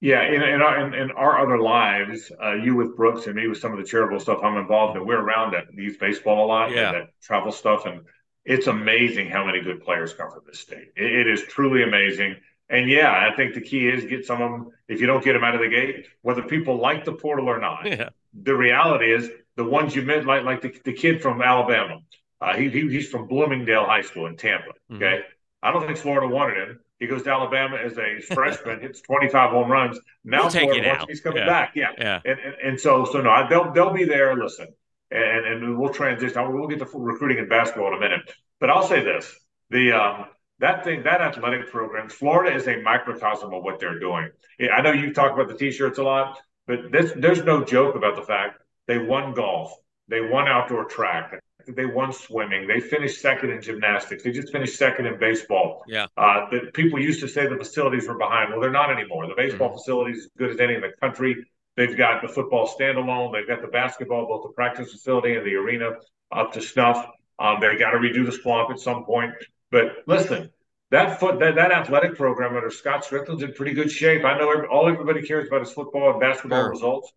Yeah, 0.00 0.22
in, 0.22 0.42
in 0.42 0.60
our 0.60 0.86
in, 0.86 0.94
in 0.94 1.10
our 1.12 1.40
other 1.40 1.58
lives, 1.58 2.30
uh, 2.42 2.54
you 2.54 2.76
with 2.76 2.96
Brooks 2.96 3.26
and 3.26 3.34
me 3.34 3.48
with 3.48 3.58
some 3.58 3.72
of 3.72 3.78
the 3.78 3.84
charitable 3.84 4.20
stuff 4.20 4.40
I'm 4.42 4.56
involved 4.56 4.96
in, 4.96 5.06
we're 5.06 5.20
around 5.20 5.52
that 5.52 5.72
youth 5.72 5.98
baseball 5.98 6.44
a 6.44 6.48
lot, 6.48 6.70
yeah. 6.70 6.92
that 6.92 7.08
travel 7.22 7.52
stuff, 7.52 7.86
and 7.86 8.02
it's 8.44 8.66
amazing 8.66 9.30
how 9.30 9.44
many 9.44 9.62
good 9.62 9.82
players 9.82 10.12
come 10.12 10.30
from 10.30 10.42
this 10.46 10.60
state. 10.60 10.88
it, 10.96 11.12
it 11.20 11.26
is 11.26 11.42
truly 11.44 11.82
amazing. 11.82 12.36
And 12.68 12.88
yeah, 12.88 13.10
I 13.10 13.34
think 13.36 13.54
the 13.54 13.60
key 13.60 13.88
is 13.88 14.04
get 14.04 14.24
some 14.26 14.40
of 14.42 14.50
them. 14.50 14.70
If 14.88 15.00
you 15.00 15.06
don't 15.06 15.24
get 15.24 15.34
them 15.34 15.44
out 15.44 15.54
of 15.54 15.60
the 15.60 15.68
gate, 15.68 16.06
whether 16.22 16.42
people 16.42 16.78
like 16.78 17.04
the 17.04 17.12
portal 17.12 17.48
or 17.48 17.60
not, 17.60 17.86
yeah. 17.86 18.08
the 18.32 18.54
reality 18.54 19.12
is 19.12 19.30
the 19.56 19.64
ones 19.64 19.94
you 19.94 20.02
met, 20.02 20.26
like 20.26 20.44
like 20.44 20.62
the, 20.62 20.74
the 20.84 20.92
kid 20.92 21.22
from 21.22 21.42
Alabama. 21.42 22.00
Uh, 22.40 22.54
he, 22.54 22.68
he, 22.68 22.88
he's 22.90 23.08
from 23.08 23.26
Bloomingdale 23.26 23.84
High 23.84 24.02
School 24.02 24.26
in 24.26 24.36
Tampa. 24.36 24.68
Mm-hmm. 24.68 24.96
Okay, 24.96 25.06
mm-hmm. 25.06 25.22
I 25.64 25.72
don't 25.72 25.86
think 25.86 25.98
Florida 25.98 26.28
wanted 26.28 26.58
him. 26.58 26.80
He 27.00 27.06
goes 27.06 27.22
to 27.22 27.30
Alabama 27.30 27.76
as 27.76 27.96
a 27.98 28.20
freshman, 28.34 28.80
hits 28.80 29.00
25 29.00 29.50
home 29.50 29.70
runs. 29.70 29.98
Now 30.22 30.42
we'll 30.42 30.50
Florida, 30.50 31.04
he's 31.08 31.20
coming 31.22 31.38
yeah. 31.38 31.46
back. 31.46 31.72
Yeah, 31.74 31.90
yeah. 31.98 32.20
And, 32.24 32.38
and, 32.38 32.54
and 32.62 32.80
so 32.80 33.04
so 33.04 33.20
no, 33.22 33.46
they'll 33.48 33.72
they'll 33.72 33.92
be 33.92 34.04
there. 34.04 34.36
Listen, 34.36 34.68
and 35.10 35.46
and 35.46 35.78
we'll 35.78 35.92
transition. 35.92 36.52
We'll 36.52 36.68
get 36.68 36.80
to 36.80 36.88
recruiting 36.92 37.38
in 37.38 37.48
basketball 37.48 37.88
in 37.88 37.94
a 37.94 38.00
minute. 38.00 38.30
But 38.60 38.70
I'll 38.70 38.86
say 38.86 39.02
this: 39.02 39.34
the 39.70 39.92
um, 39.92 40.26
that 40.60 40.84
thing, 40.84 41.02
that 41.04 41.20
athletic 41.20 41.70
program, 41.70 42.08
Florida 42.08 42.54
is 42.54 42.68
a 42.68 42.80
microcosm 42.82 43.52
of 43.52 43.62
what 43.64 43.80
they're 43.80 43.98
doing. 43.98 44.30
I 44.72 44.82
know 44.82 44.92
you 44.92 45.12
talk 45.12 45.32
about 45.32 45.48
the 45.48 45.56
t-shirts 45.56 45.98
a 45.98 46.02
lot, 46.02 46.38
but 46.66 46.92
this, 46.92 47.12
there's 47.16 47.42
no 47.42 47.64
joke 47.64 47.96
about 47.96 48.16
the 48.16 48.22
fact 48.22 48.62
they 48.86 48.98
won 48.98 49.34
golf, 49.34 49.72
they 50.08 50.20
won 50.20 50.46
outdoor 50.46 50.84
track, 50.84 51.40
they 51.66 51.86
won 51.86 52.12
swimming, 52.12 52.66
they 52.66 52.80
finished 52.80 53.20
second 53.20 53.50
in 53.50 53.60
gymnastics, 53.60 54.22
they 54.22 54.32
just 54.32 54.52
finished 54.52 54.76
second 54.76 55.06
in 55.06 55.18
baseball. 55.18 55.82
Yeah. 55.86 56.06
Uh, 56.16 56.46
the, 56.50 56.70
people 56.72 56.98
used 56.98 57.20
to 57.20 57.28
say 57.28 57.46
the 57.46 57.56
facilities 57.56 58.08
were 58.08 58.18
behind. 58.18 58.50
Well, 58.50 58.60
they're 58.60 58.70
not 58.70 58.90
anymore. 58.90 59.26
The 59.26 59.34
baseball 59.36 59.68
mm-hmm. 59.68 59.78
facility 59.78 60.12
is 60.12 60.24
as 60.24 60.30
good 60.38 60.50
as 60.50 60.60
any 60.60 60.74
in 60.74 60.80
the 60.80 60.92
country. 61.00 61.44
They've 61.76 61.96
got 61.96 62.22
the 62.22 62.28
football 62.28 62.68
standalone. 62.68 63.32
They've 63.32 63.48
got 63.48 63.60
the 63.60 63.68
basketball, 63.68 64.26
both 64.26 64.42
the 64.44 64.52
practice 64.54 64.92
facility 64.92 65.34
and 65.34 65.44
the 65.44 65.54
arena 65.54 65.92
up 66.30 66.52
to 66.52 66.60
snuff. 66.60 67.04
Um, 67.38 67.58
they 67.60 67.76
got 67.76 67.90
to 67.90 67.98
redo 67.98 68.24
the 68.24 68.32
swamp 68.32 68.70
at 68.70 68.78
some 68.78 69.04
point. 69.04 69.32
But 69.70 70.04
listen, 70.06 70.50
that 70.90 71.18
foot 71.18 71.40
that, 71.40 71.56
that 71.56 71.72
athletic 71.72 72.16
program 72.16 72.54
under 72.54 72.70
Scott 72.70 73.04
Stricklin's 73.04 73.42
in 73.42 73.52
pretty 73.54 73.72
good 73.72 73.90
shape. 73.90 74.24
I 74.24 74.38
know 74.38 74.50
every, 74.52 74.68
all 74.68 74.88
everybody 74.88 75.22
cares 75.22 75.48
about 75.48 75.62
is 75.62 75.72
football 75.72 76.12
and 76.12 76.20
basketball 76.20 76.62
sure. 76.62 76.70
results, 76.70 77.12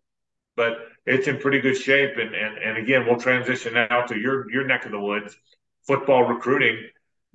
but 0.58 0.88
it's 1.06 1.28
in 1.28 1.38
pretty 1.38 1.60
good 1.60 1.76
shape. 1.76 2.18
And 2.18 2.34
and 2.34 2.58
and 2.58 2.76
again, 2.76 3.06
we'll 3.06 3.18
transition 3.18 3.72
now 3.72 4.02
to 4.02 4.18
your 4.18 4.50
your 4.50 4.66
neck 4.66 4.84
of 4.84 4.90
the 4.90 5.00
woods, 5.00 5.34
football 5.86 6.24
recruiting. 6.24 6.82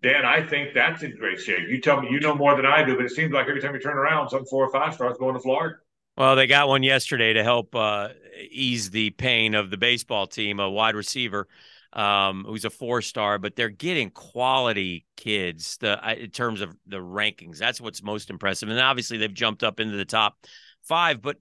Dan, 0.01 0.25
I 0.25 0.45
think 0.45 0.73
that's 0.73 1.01
in 1.01 1.15
great 1.15 1.39
shape. 1.39 1.69
You 1.69 1.79
tell 1.79 2.01
me, 2.01 2.09
you 2.11 2.19
know 2.19 2.35
more 2.35 2.55
than 2.57 2.65
I 2.65 2.83
do, 2.83 2.97
but 2.97 3.05
it 3.05 3.11
seems 3.11 3.31
like 3.31 3.47
every 3.47 3.61
time 3.61 3.73
you 3.73 3.79
turn 3.79 3.97
around, 3.97 4.29
some 4.29 4.45
four 4.45 4.65
or 4.65 4.71
five 4.71 4.93
stars 4.93 5.17
going 5.17 5.33
to 5.33 5.39
Florida. 5.39 5.77
Well, 6.17 6.35
they 6.35 6.45
got 6.45 6.67
one 6.67 6.83
yesterday 6.83 7.33
to 7.33 7.43
help 7.43 7.73
uh, 7.73 8.09
ease 8.51 8.91
the 8.91 9.11
pain 9.11 9.55
of 9.55 9.71
the 9.71 9.77
baseball 9.77 10.27
team, 10.27 10.59
a 10.59 10.69
wide 10.69 10.95
receiver 10.95 11.47
um, 11.93 12.43
who's 12.45 12.65
a 12.65 12.69
four 12.69 13.01
star, 13.01 13.39
but 13.39 13.55
they're 13.55 13.69
getting 13.69 14.09
quality 14.09 15.05
kids. 15.15 15.77
The 15.77 15.99
in 16.21 16.31
terms 16.31 16.61
of 16.61 16.75
the 16.85 16.97
rankings, 16.97 17.57
that's 17.57 17.79
what's 17.79 18.03
most 18.03 18.29
impressive. 18.29 18.69
And 18.69 18.79
obviously, 18.79 19.17
they've 19.17 19.33
jumped 19.33 19.63
up 19.63 19.79
into 19.79 19.95
the 19.95 20.05
top 20.05 20.37
five. 20.81 21.21
But 21.21 21.37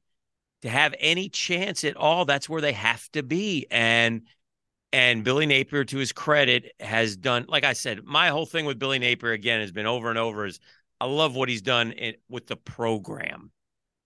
to 0.63 0.69
have 0.69 0.95
any 0.99 1.29
chance 1.29 1.85
at 1.85 1.97
all, 1.97 2.25
that's 2.25 2.49
where 2.49 2.61
they 2.61 2.73
have 2.73 3.09
to 3.13 3.23
be. 3.23 3.67
And 3.71 4.23
and 4.93 5.25
Billy 5.25 5.47
Napier, 5.47 5.85
to 5.85 5.97
his 5.97 6.13
credit, 6.13 6.73
has 6.79 7.17
done, 7.17 7.47
like 7.49 7.65
I 7.65 7.73
said, 7.73 8.05
my 8.05 8.29
whole 8.29 8.45
thing 8.45 8.67
with 8.67 8.79
Billy 8.79 8.99
Napier 8.99 9.33
again 9.33 9.61
has 9.61 9.73
been 9.73 9.87
over 9.87 10.11
and 10.11 10.19
over 10.19 10.45
is 10.45 10.61
I 11.01 11.07
love 11.07 11.35
what 11.35 11.49
he's 11.49 11.63
done 11.63 11.93
in, 11.93 12.15
with 12.29 12.47
the 12.47 12.57
program. 12.57 13.51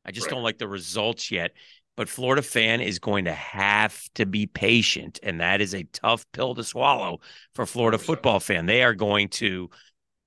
I 0.05 0.13
just 0.13 0.27
right. 0.27 0.35
don't 0.35 0.45
like 0.45 0.59
the 0.59 0.69
results 0.69 1.31
yet. 1.31 1.53
But 1.97 2.09
Florida 2.11 2.43
fan 2.43 2.83
is 2.83 2.99
going 2.99 3.25
to 3.25 3.33
have 3.33 3.99
to 4.15 4.27
be 4.27 4.47
patient, 4.47 5.19
and 5.23 5.41
that 5.41 5.63
is 5.63 5.75
a 5.75 5.85
tough 5.85 6.27
pill 6.33 6.55
to 6.55 6.63
swallow 6.63 7.21
for 7.55 7.65
Florida 7.65 7.97
oh, 7.97 8.01
football 8.01 8.39
fan. 8.39 8.67
They 8.67 8.83
are 8.83 8.95
going 8.95 9.29
to 9.29 9.71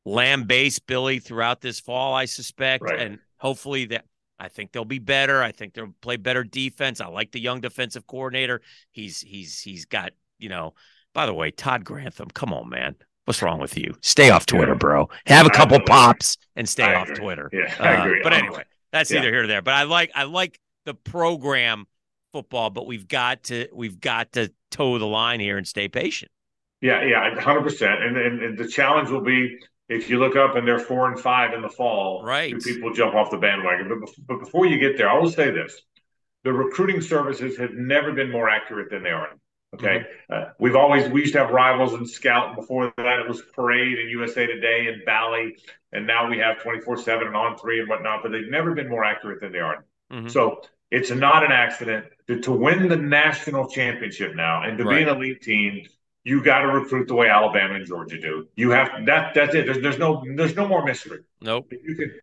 lambaste 0.06 0.88
Billy 0.88 1.20
throughout 1.20 1.62
this 1.62 1.80
fall, 1.80 2.16
I 2.16 2.26
suspect, 2.26 2.84
right. 2.84 3.00
and 3.00 3.20
hopefully 3.38 3.86
that 3.86 4.06
I 4.40 4.48
think 4.48 4.72
they'll 4.72 4.86
be 4.86 5.00
better. 5.00 5.44
I 5.44 5.52
think 5.52 5.74
they'll 5.74 5.94
play 6.02 6.18
better 6.18 6.44
defense. 6.44 7.02
I 7.02 7.08
like 7.08 7.32
the 7.32 7.40
young 7.40 7.62
defensive 7.62 8.08
coordinator. 8.08 8.62
He's 8.92 9.22
he's 9.22 9.60
he's 9.60 9.86
got 9.86 10.12
you 10.38 10.50
know. 10.50 10.74
By 11.14 11.26
the 11.26 11.34
way, 11.34 11.50
Todd 11.50 11.84
Grantham, 11.84 12.30
come 12.30 12.54
on, 12.54 12.70
man. 12.70 12.96
What's 13.26 13.42
wrong 13.42 13.60
with 13.60 13.78
you? 13.78 13.96
Stay 14.02 14.30
off 14.30 14.46
Twitter, 14.46 14.76
bro. 14.76 15.10
Have 15.26 15.46
a 15.46 15.50
couple 15.50 15.80
pops 15.82 16.38
and 16.56 16.70
stay 16.70 16.84
I 16.84 16.96
off 16.96 17.10
agree. 17.10 17.16
Twitter. 17.16 17.50
Yeah, 17.52 17.74
I 17.80 17.96
uh, 17.96 18.06
agree. 18.06 18.22
but 18.24 18.34
anyway, 18.34 18.64
that's 18.92 19.12
yeah. 19.12 19.20
either 19.20 19.30
here 19.30 19.44
or 19.44 19.48
there. 19.48 19.62
But 19.62 19.74
I 19.74 19.84
like 19.84 20.12
I 20.16 20.24
like 20.24 20.60
the 20.86 20.94
program 20.94 21.86
football, 22.32 22.70
but 22.70 22.88
we've 22.88 23.08
got 23.08 23.44
to 23.46 23.68
we've 23.74 24.00
got 24.00 24.32
to 24.34 24.52
toe 24.72 24.98
the 24.98 25.06
line 25.06 25.40
here 25.40 25.58
and 25.58 25.68
stay 25.68 25.88
patient. 25.88 26.32
Yeah, 26.82 27.04
yeah, 27.04 27.40
hundred 27.40 27.64
percent. 27.64 28.02
And 28.02 28.18
and 28.18 28.58
the 28.58 28.68
challenge 28.68 29.10
will 29.10 29.22
be 29.22 29.60
if 29.90 30.10
you 30.10 30.20
look 30.20 30.36
up 30.36 30.56
and 30.56 30.68
they're 30.68 30.80
four 30.80 31.12
and 31.12 31.20
five 31.20 31.54
in 31.54 31.62
the 31.62 31.70
fall, 31.70 32.24
right? 32.24 32.58
People 32.62 32.94
jump 32.94 33.16
off 33.16 33.32
the 33.32 33.38
bandwagon? 33.38 33.90
But 34.00 34.10
but 34.28 34.40
before 34.40 34.66
you 34.66 34.80
get 34.80 34.98
there, 34.98 35.10
I 35.10 35.18
will 35.20 35.32
say 35.32 35.52
this: 35.52 35.82
the 36.44 36.54
recruiting 36.54 37.02
services 37.02 37.58
have 37.58 37.74
never 37.74 38.14
been 38.14 38.32
more 38.32 38.50
accurate 38.50 38.90
than 38.90 39.04
they 39.04 39.10
are. 39.10 39.30
Okay, 39.76 40.00
mm-hmm. 40.00 40.34
uh, 40.34 40.52
we've 40.60 40.76
always 40.76 41.10
we 41.10 41.22
used 41.22 41.34
to 41.34 41.40
have 41.40 41.52
rivals 41.52 41.94
and 41.94 42.10
Scout. 42.10 42.56
Before 42.56 42.94
that, 42.98 43.20
it 43.20 43.28
was 43.28 43.42
Parade 43.54 44.00
and 44.00 44.10
USA 44.10 44.46
Today 44.48 44.88
and 44.88 45.04
Bally, 45.06 45.58
and 45.92 46.08
now 46.08 46.30
we 46.30 46.38
have 46.38 46.62
twenty 46.62 46.80
four 46.80 46.98
seven 46.98 47.28
and 47.28 47.36
On 47.36 47.58
Three 47.58 47.80
and 47.80 47.90
whatnot. 47.90 48.24
But 48.24 48.32
they've 48.32 48.50
never 48.50 48.74
been 48.74 48.90
more 48.90 49.04
accurate 49.04 49.42
than 49.42 49.52
they 49.52 49.60
are. 49.60 49.86
Mm-hmm. 50.12 50.28
So 50.30 50.62
it's 50.92 51.12
not 51.12 51.44
an 51.44 51.52
accident 51.52 52.06
to, 52.28 52.40
to 52.42 52.52
win 52.52 52.88
the 52.88 52.98
national 52.98 53.70
championship 53.70 54.36
now 54.36 54.64
and 54.64 54.78
to 54.78 54.84
right. 54.84 55.06
be 55.06 55.10
an 55.10 55.16
elite 55.16 55.42
team. 55.42 55.86
You 56.24 56.44
got 56.44 56.60
to 56.60 56.68
recruit 56.68 57.08
the 57.08 57.16
way 57.16 57.30
Alabama 57.30 57.76
and 57.76 57.86
Georgia 57.86 58.20
do. 58.20 58.48
You 58.56 58.72
have 58.72 59.06
that. 59.06 59.34
That's 59.34 59.56
it. 59.56 59.66
There's, 59.66 59.82
there's 59.82 59.98
no 59.98 60.24
there's 60.36 60.56
no 60.56 60.68
more 60.68 60.84
mystery. 60.84 61.22
Nope. 61.42 61.72
You 61.72 61.96
can. 61.96 62.20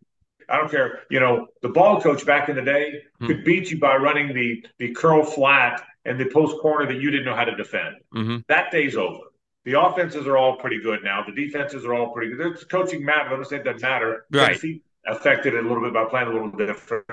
I 0.49 0.57
don't 0.57 0.71
care. 0.71 1.01
You 1.09 1.19
know, 1.19 1.47
the 1.61 1.69
ball 1.69 1.99
coach 1.99 2.25
back 2.25 2.47
in 2.47 2.55
the 2.55 2.61
day 2.61 3.01
hmm. 3.19 3.27
could 3.27 3.43
beat 3.43 3.69
you 3.71 3.79
by 3.79 3.97
running 3.97 4.33
the 4.33 4.65
the 4.77 4.93
curl 4.93 5.23
flat 5.23 5.83
and 6.05 6.19
the 6.19 6.25
post 6.25 6.59
corner 6.61 6.85
that 6.87 7.01
you 7.01 7.11
didn't 7.11 7.25
know 7.25 7.35
how 7.35 7.43
to 7.43 7.55
defend. 7.55 7.97
Mm-hmm. 8.15 8.37
That 8.47 8.71
day's 8.71 8.95
over. 8.95 9.19
The 9.65 9.79
offenses 9.79 10.25
are 10.25 10.37
all 10.37 10.55
pretty 10.55 10.79
good 10.81 11.03
now. 11.03 11.23
The 11.23 11.33
defenses 11.33 11.83
are 11.83 11.93
all 11.93 12.13
pretty 12.13 12.33
good. 12.33 12.57
The 12.57 12.65
coaching 12.65 13.03
matter. 13.03 13.35
I'm 13.35 13.43
saying 13.43 13.61
it 13.61 13.65
doesn't 13.65 13.81
matter. 13.81 14.25
Right. 14.31 14.57
Affected 15.05 15.53
it 15.53 15.65
a 15.65 15.67
little 15.67 15.83
bit 15.83 15.93
by 15.93 16.05
playing 16.05 16.29
a 16.29 16.31
little 16.31 16.51
different. 16.51 17.05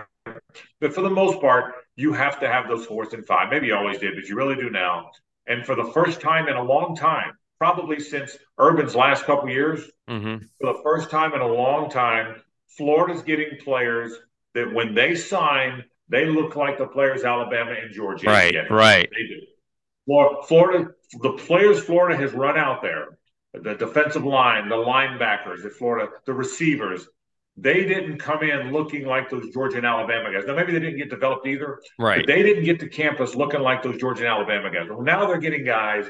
But 0.80 0.94
for 0.94 1.00
the 1.00 1.10
most 1.10 1.40
part, 1.40 1.74
you 1.96 2.12
have 2.12 2.38
to 2.40 2.48
have 2.48 2.68
those 2.68 2.86
fourth 2.86 3.12
and 3.12 3.26
five. 3.26 3.50
Maybe 3.50 3.68
you 3.68 3.74
always 3.74 3.98
did, 3.98 4.14
but 4.14 4.28
you 4.28 4.36
really 4.36 4.54
do 4.54 4.70
now. 4.70 5.10
And 5.46 5.64
for 5.64 5.74
the 5.74 5.90
first 5.92 6.20
time 6.20 6.48
in 6.48 6.56
a 6.56 6.62
long 6.62 6.96
time, 6.96 7.36
probably 7.58 8.00
since 8.00 8.36
Urban's 8.58 8.94
last 8.94 9.24
couple 9.24 9.48
years, 9.50 9.90
mm-hmm. 10.08 10.44
for 10.60 10.72
the 10.72 10.80
first 10.82 11.10
time 11.10 11.34
in 11.34 11.40
a 11.40 11.46
long 11.46 11.90
time, 11.90 12.42
Florida's 12.76 13.22
getting 13.22 13.58
players 13.62 14.12
that 14.54 14.72
when 14.72 14.94
they 14.94 15.14
sign, 15.14 15.84
they 16.08 16.26
look 16.26 16.56
like 16.56 16.78
the 16.78 16.86
players 16.86 17.24
Alabama 17.24 17.72
and 17.72 17.92
Georgia. 17.92 18.26
Right, 18.26 18.70
right. 18.70 19.08
They 19.10 19.26
do. 19.26 20.42
Florida, 20.46 20.90
the 21.22 21.32
players 21.32 21.82
Florida 21.82 22.16
has 22.16 22.32
run 22.32 22.58
out 22.58 22.82
there, 22.82 23.18
the 23.54 23.74
defensive 23.74 24.24
line, 24.24 24.68
the 24.68 24.74
linebackers 24.74 25.62
that 25.62 25.72
Florida, 25.72 26.10
the 26.26 26.34
receivers, 26.34 27.08
they 27.56 27.84
didn't 27.84 28.18
come 28.18 28.42
in 28.42 28.72
looking 28.72 29.06
like 29.06 29.30
those 29.30 29.48
Georgia 29.50 29.76
and 29.76 29.86
Alabama 29.86 30.32
guys. 30.32 30.44
Now, 30.46 30.56
maybe 30.56 30.72
they 30.72 30.80
didn't 30.80 30.98
get 30.98 31.10
developed 31.10 31.46
either. 31.46 31.80
Right. 31.98 32.26
they 32.26 32.42
didn't 32.42 32.64
get 32.64 32.80
to 32.80 32.88
campus 32.88 33.34
looking 33.34 33.60
like 33.60 33.82
those 33.82 33.98
Georgia 33.98 34.22
and 34.22 34.28
Alabama 34.28 34.70
guys. 34.70 34.88
Well, 34.88 35.02
now 35.02 35.26
they're 35.26 35.38
getting 35.38 35.64
guys, 35.64 36.06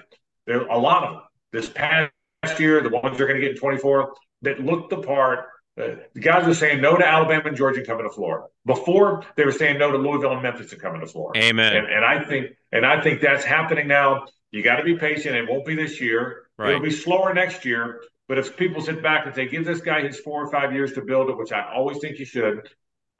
there 0.46 0.62
a 0.62 0.78
lot 0.78 1.04
of 1.04 1.12
them 1.12 1.22
this 1.52 1.68
past 1.68 2.10
year, 2.58 2.82
the 2.82 2.88
ones 2.88 3.18
they're 3.18 3.26
going 3.26 3.40
to 3.40 3.46
get 3.46 3.52
in 3.52 3.58
24, 3.58 4.14
that 4.42 4.60
looked 4.60 4.90
the 4.90 4.98
part. 4.98 5.46
Uh, 5.80 5.96
the 6.14 6.20
guys 6.20 6.46
were 6.46 6.54
saying 6.54 6.80
no 6.80 6.96
to 6.96 7.06
Alabama 7.06 7.42
and 7.46 7.56
Georgia 7.56 7.84
coming 7.84 8.04
to 8.04 8.12
Florida. 8.12 8.46
Before 8.64 9.24
they 9.36 9.44
were 9.44 9.52
saying 9.52 9.78
no 9.78 9.90
to 9.90 9.98
Louisville 9.98 10.32
and 10.32 10.42
Memphis 10.42 10.72
and 10.72 10.80
coming 10.80 11.00
to 11.00 11.06
Florida. 11.06 11.44
Amen. 11.44 11.76
And, 11.76 11.86
and 11.88 12.04
I 12.04 12.22
think 12.24 12.52
and 12.70 12.86
I 12.86 13.00
think 13.00 13.20
that's 13.20 13.44
happening 13.44 13.88
now. 13.88 14.26
You 14.52 14.62
got 14.62 14.76
to 14.76 14.84
be 14.84 14.96
patient. 14.96 15.34
It 15.34 15.48
won't 15.48 15.66
be 15.66 15.74
this 15.74 16.00
year. 16.00 16.44
Right. 16.56 16.70
It'll 16.70 16.82
be 16.82 16.92
slower 16.92 17.34
next 17.34 17.64
year. 17.64 18.02
But 18.26 18.38
if 18.38 18.56
people 18.56 18.80
sit 18.80 19.02
back 19.02 19.26
and 19.26 19.34
say, 19.34 19.46
give 19.46 19.64
this 19.64 19.80
guy 19.80 20.02
his 20.02 20.18
four 20.18 20.42
or 20.42 20.50
five 20.50 20.72
years 20.72 20.92
to 20.94 21.02
build 21.02 21.28
it, 21.28 21.36
which 21.36 21.52
I 21.52 21.70
always 21.74 21.98
think 21.98 22.18
you 22.18 22.24
should, 22.24 22.68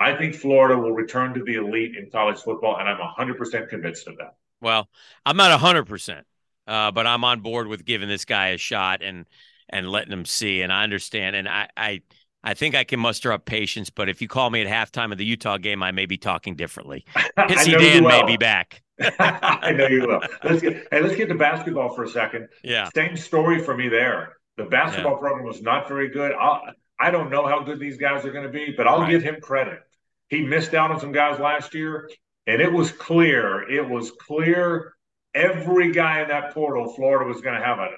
I 0.01 0.17
think 0.17 0.35
Florida 0.35 0.79
will 0.79 0.93
return 0.93 1.35
to 1.35 1.43
the 1.45 1.55
elite 1.55 1.97
in 1.97 2.11
college 2.11 2.39
football, 2.39 2.77
and 2.79 2.89
I'm 2.89 2.99
100% 2.99 3.69
convinced 3.69 4.09
of 4.09 4.17
that. 4.19 4.35
Well, 4.61 4.89
I'm 5.27 5.37
not 5.37 5.59
100%, 5.59 6.23
uh, 6.67 6.91
but 6.91 7.07
I'm 7.07 7.23
on 7.25 7.41
board 7.41 7.69
with 7.69 7.85
giving 7.85 8.09
this 8.09 8.25
guy 8.25 8.49
a 8.49 8.59
shot 8.59 9.03
and 9.03 9.27
and 9.71 9.89
letting 9.89 10.13
him 10.13 10.25
see. 10.25 10.63
And 10.63 10.73
I 10.73 10.83
understand, 10.83 11.37
and 11.37 11.49
I 11.49 11.69
I 11.77 12.03
I 12.43 12.55
think 12.55 12.75
I 12.75 12.85
can 12.85 13.01
muster 13.01 13.33
up 13.33 13.45
patience. 13.45 13.91
But 13.91 14.09
if 14.09 14.23
you 14.23 14.29
call 14.29 14.51
me 14.51 14.63
at 14.63 14.67
halftime 14.67 15.13
of 15.13 15.19
the 15.19 15.25
Utah 15.25 15.59
game, 15.59 15.83
I 15.83 15.93
may 15.93 16.07
be 16.07 16.17
talking 16.17 16.57
differently. 16.57 17.05
Pissy 17.39 17.79
Dan 17.79 18.05
may 18.05 18.25
be 18.25 18.37
back. 18.37 18.83
I 19.01 19.73
know 19.73 19.87
you 19.87 20.07
will. 20.07 20.21
Let's 20.43 20.63
get 20.63 20.87
hey, 20.91 21.01
let's 21.01 21.17
get 21.17 21.29
to 21.29 21.35
basketball 21.35 21.95
for 21.95 22.05
a 22.05 22.09
second. 22.09 22.49
Yeah, 22.63 22.89
same 22.95 23.17
story 23.17 23.63
for 23.63 23.77
me 23.77 23.89
there. 23.89 24.37
The 24.57 24.65
basketball 24.65 25.15
yeah. 25.15 25.19
program 25.19 25.47
was 25.47 25.63
not 25.63 25.89
very 25.89 26.09
good. 26.09 26.33
I 26.33 27.11
do 27.11 27.19
not 27.19 27.31
know 27.31 27.47
how 27.47 27.63
good 27.63 27.81
these 27.81 27.97
guys 27.97 28.25
are 28.25 28.33
going 28.33 28.47
to 28.47 28.53
be, 28.53 28.73
but 28.77 28.87
I'll 28.87 29.01
right. 29.01 29.11
give 29.11 29.23
him 29.23 29.41
credit. 29.41 29.81
He 30.29 30.43
missed 30.43 30.75
out 30.75 30.91
on 30.91 31.01
some 31.01 31.13
guys 31.13 31.41
last 31.41 31.75
year, 31.75 32.09
and 32.47 32.63
it 32.63 32.73
was 32.73 32.93
clear. 32.93 33.69
It 33.69 33.89
was 33.89 34.11
clear 34.13 34.95
every 35.35 35.93
guy 35.93 36.23
in 36.23 36.29
that 36.29 36.55
portal, 36.55 36.93
Florida 36.93 37.27
was 37.27 37.41
going 37.41 37.59
to 37.59 37.65
have 37.65 37.79
a. 37.79 37.89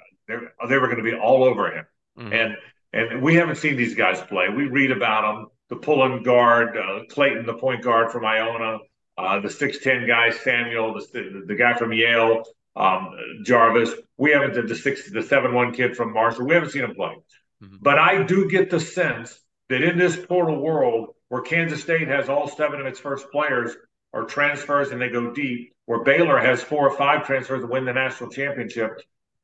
They 0.69 0.79
were 0.79 0.87
going 0.87 0.97
to 0.97 1.05
be 1.05 1.15
all 1.15 1.45
over 1.45 1.71
him, 1.71 1.87
mm-hmm. 2.19 2.33
and 2.33 2.57
and 2.93 3.23
we 3.23 3.35
haven't 3.37 3.57
seen 3.57 3.77
these 3.77 3.95
guys 3.95 4.21
play. 4.23 4.49
We 4.49 4.67
read 4.67 4.91
about 4.91 5.23
them. 5.23 5.47
The 5.69 5.77
pulling 5.77 6.23
guard, 6.23 6.77
uh, 6.77 7.05
Clayton, 7.11 7.45
the 7.45 7.55
point 7.55 7.83
guard 7.83 8.11
from 8.13 8.25
Iona, 8.25 8.79
uh, 9.19 9.41
the 9.41 9.51
six 9.51 9.79
ten 9.79 10.07
guy 10.07 10.31
Samuel, 10.31 10.95
the, 10.95 11.45
the 11.47 11.55
guy 11.55 11.75
from 11.75 11.93
Yale, 11.93 12.45
um, 12.76 13.16
Jarvis. 13.42 13.90
We 14.18 14.30
haven't 14.33 14.68
the 14.68 14.75
six 14.75 15.11
the 15.11 15.23
seven 15.23 15.54
one 15.54 15.73
kid 15.73 15.97
from 15.97 16.12
Marshall. 16.12 16.47
We 16.47 16.54
haven't 16.54 16.71
seen 16.71 16.85
him 16.85 16.95
play, 16.95 17.16
mm-hmm. 17.62 17.76
but 17.80 17.99
I 17.99 18.23
do 18.23 18.49
get 18.49 18.71
the 18.71 18.80
sense 18.80 19.38
that 19.68 19.83
in 19.83 19.99
this 19.99 20.16
portal 20.16 20.61
world 20.61 21.14
where 21.28 21.42
Kansas 21.42 21.83
State 21.83 22.09
has 22.09 22.28
all 22.28 22.49
seven 22.49 22.80
of 22.80 22.87
its 22.87 23.00
first 23.00 23.30
players 23.33 23.75
are 24.12 24.25
transfers 24.25 24.90
and 24.90 25.00
they 25.00 25.09
go 25.09 25.33
deep, 25.33 25.75
where 25.87 26.04
Baylor 26.04 26.38
has 26.38 26.62
four 26.62 26.88
or 26.88 26.97
five 26.97 27.26
transfers 27.26 27.62
to 27.62 27.66
win 27.66 27.85
the 27.85 27.92
national 27.92 28.30
championship. 28.30 29.00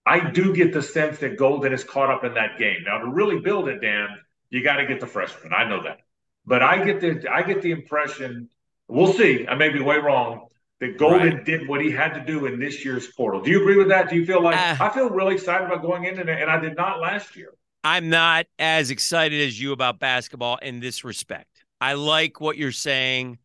I 0.07 0.31
do 0.31 0.55
get 0.55 0.73
the 0.73 0.83
sense 0.83 1.19
that 1.19 1.37
Golden 1.37 1.73
is 1.73 1.85
caught 1.85 2.11
up 2.11 2.25
in 2.25 2.35
that 2.35 2.59
game. 2.59 2.85
Now, 2.85 2.99
to 2.99 3.09
really 3.09 3.41
build 3.41 3.69
it, 3.69 3.81
Dan, 3.81 4.09
you 4.51 4.63
got 4.63 4.77
to 4.77 4.87
get 4.87 5.01
the 5.01 5.07
freshman. 5.07 5.53
I 5.53 5.69
know 5.69 5.83
that, 5.83 5.99
but 6.47 6.63
I 6.63 6.85
get 6.85 7.01
the 7.01 7.31
I 7.31 7.43
get 7.43 7.63
the 7.63 7.73
impression. 7.73 8.49
We'll 8.89 9.13
see. 9.13 9.47
I 9.47 9.55
may 9.55 9.71
be 9.71 9.81
way 9.81 9.97
wrong 9.97 10.49
that 10.83 10.99
Golden 10.99 11.37
right. 11.37 11.45
did 11.45 11.69
what 11.69 11.81
he 11.81 11.93
had 11.93 12.13
to 12.15 12.21
do 12.21 12.47
in 12.47 12.59
this 12.59 12.85
year's 12.85 13.07
portal. 13.07 13.41
Do 13.41 13.53
you 13.53 13.61
agree 13.61 13.77
with 13.77 13.89
that? 13.89 14.11
Do 14.11 14.17
you 14.17 14.27
feel 14.27 14.43
like 14.43 14.59
uh, 14.59 14.85
I 14.85 14.89
feel 14.89 15.09
really 15.11 15.35
excited 15.35 15.65
about 15.65 15.81
going 15.81 16.05
into 16.05 16.23
it, 16.23 16.29
and 16.29 16.51
I 16.51 16.59
did 16.59 16.77
not 16.77 16.99
last 17.01 17.37
year. 17.37 17.55
I'm 17.85 18.11
not 18.11 18.47
as 18.59 18.91
excited 18.91 19.47
as 19.47 19.61
you 19.61 19.71
about 19.71 20.01
basketball 20.01 20.57
in 20.57 20.81
this 20.81 21.05
respect. 21.05 21.65
I 21.81 21.95
like 21.95 22.41
what 22.41 22.57
you're 22.57 22.73
saying. 22.73 23.39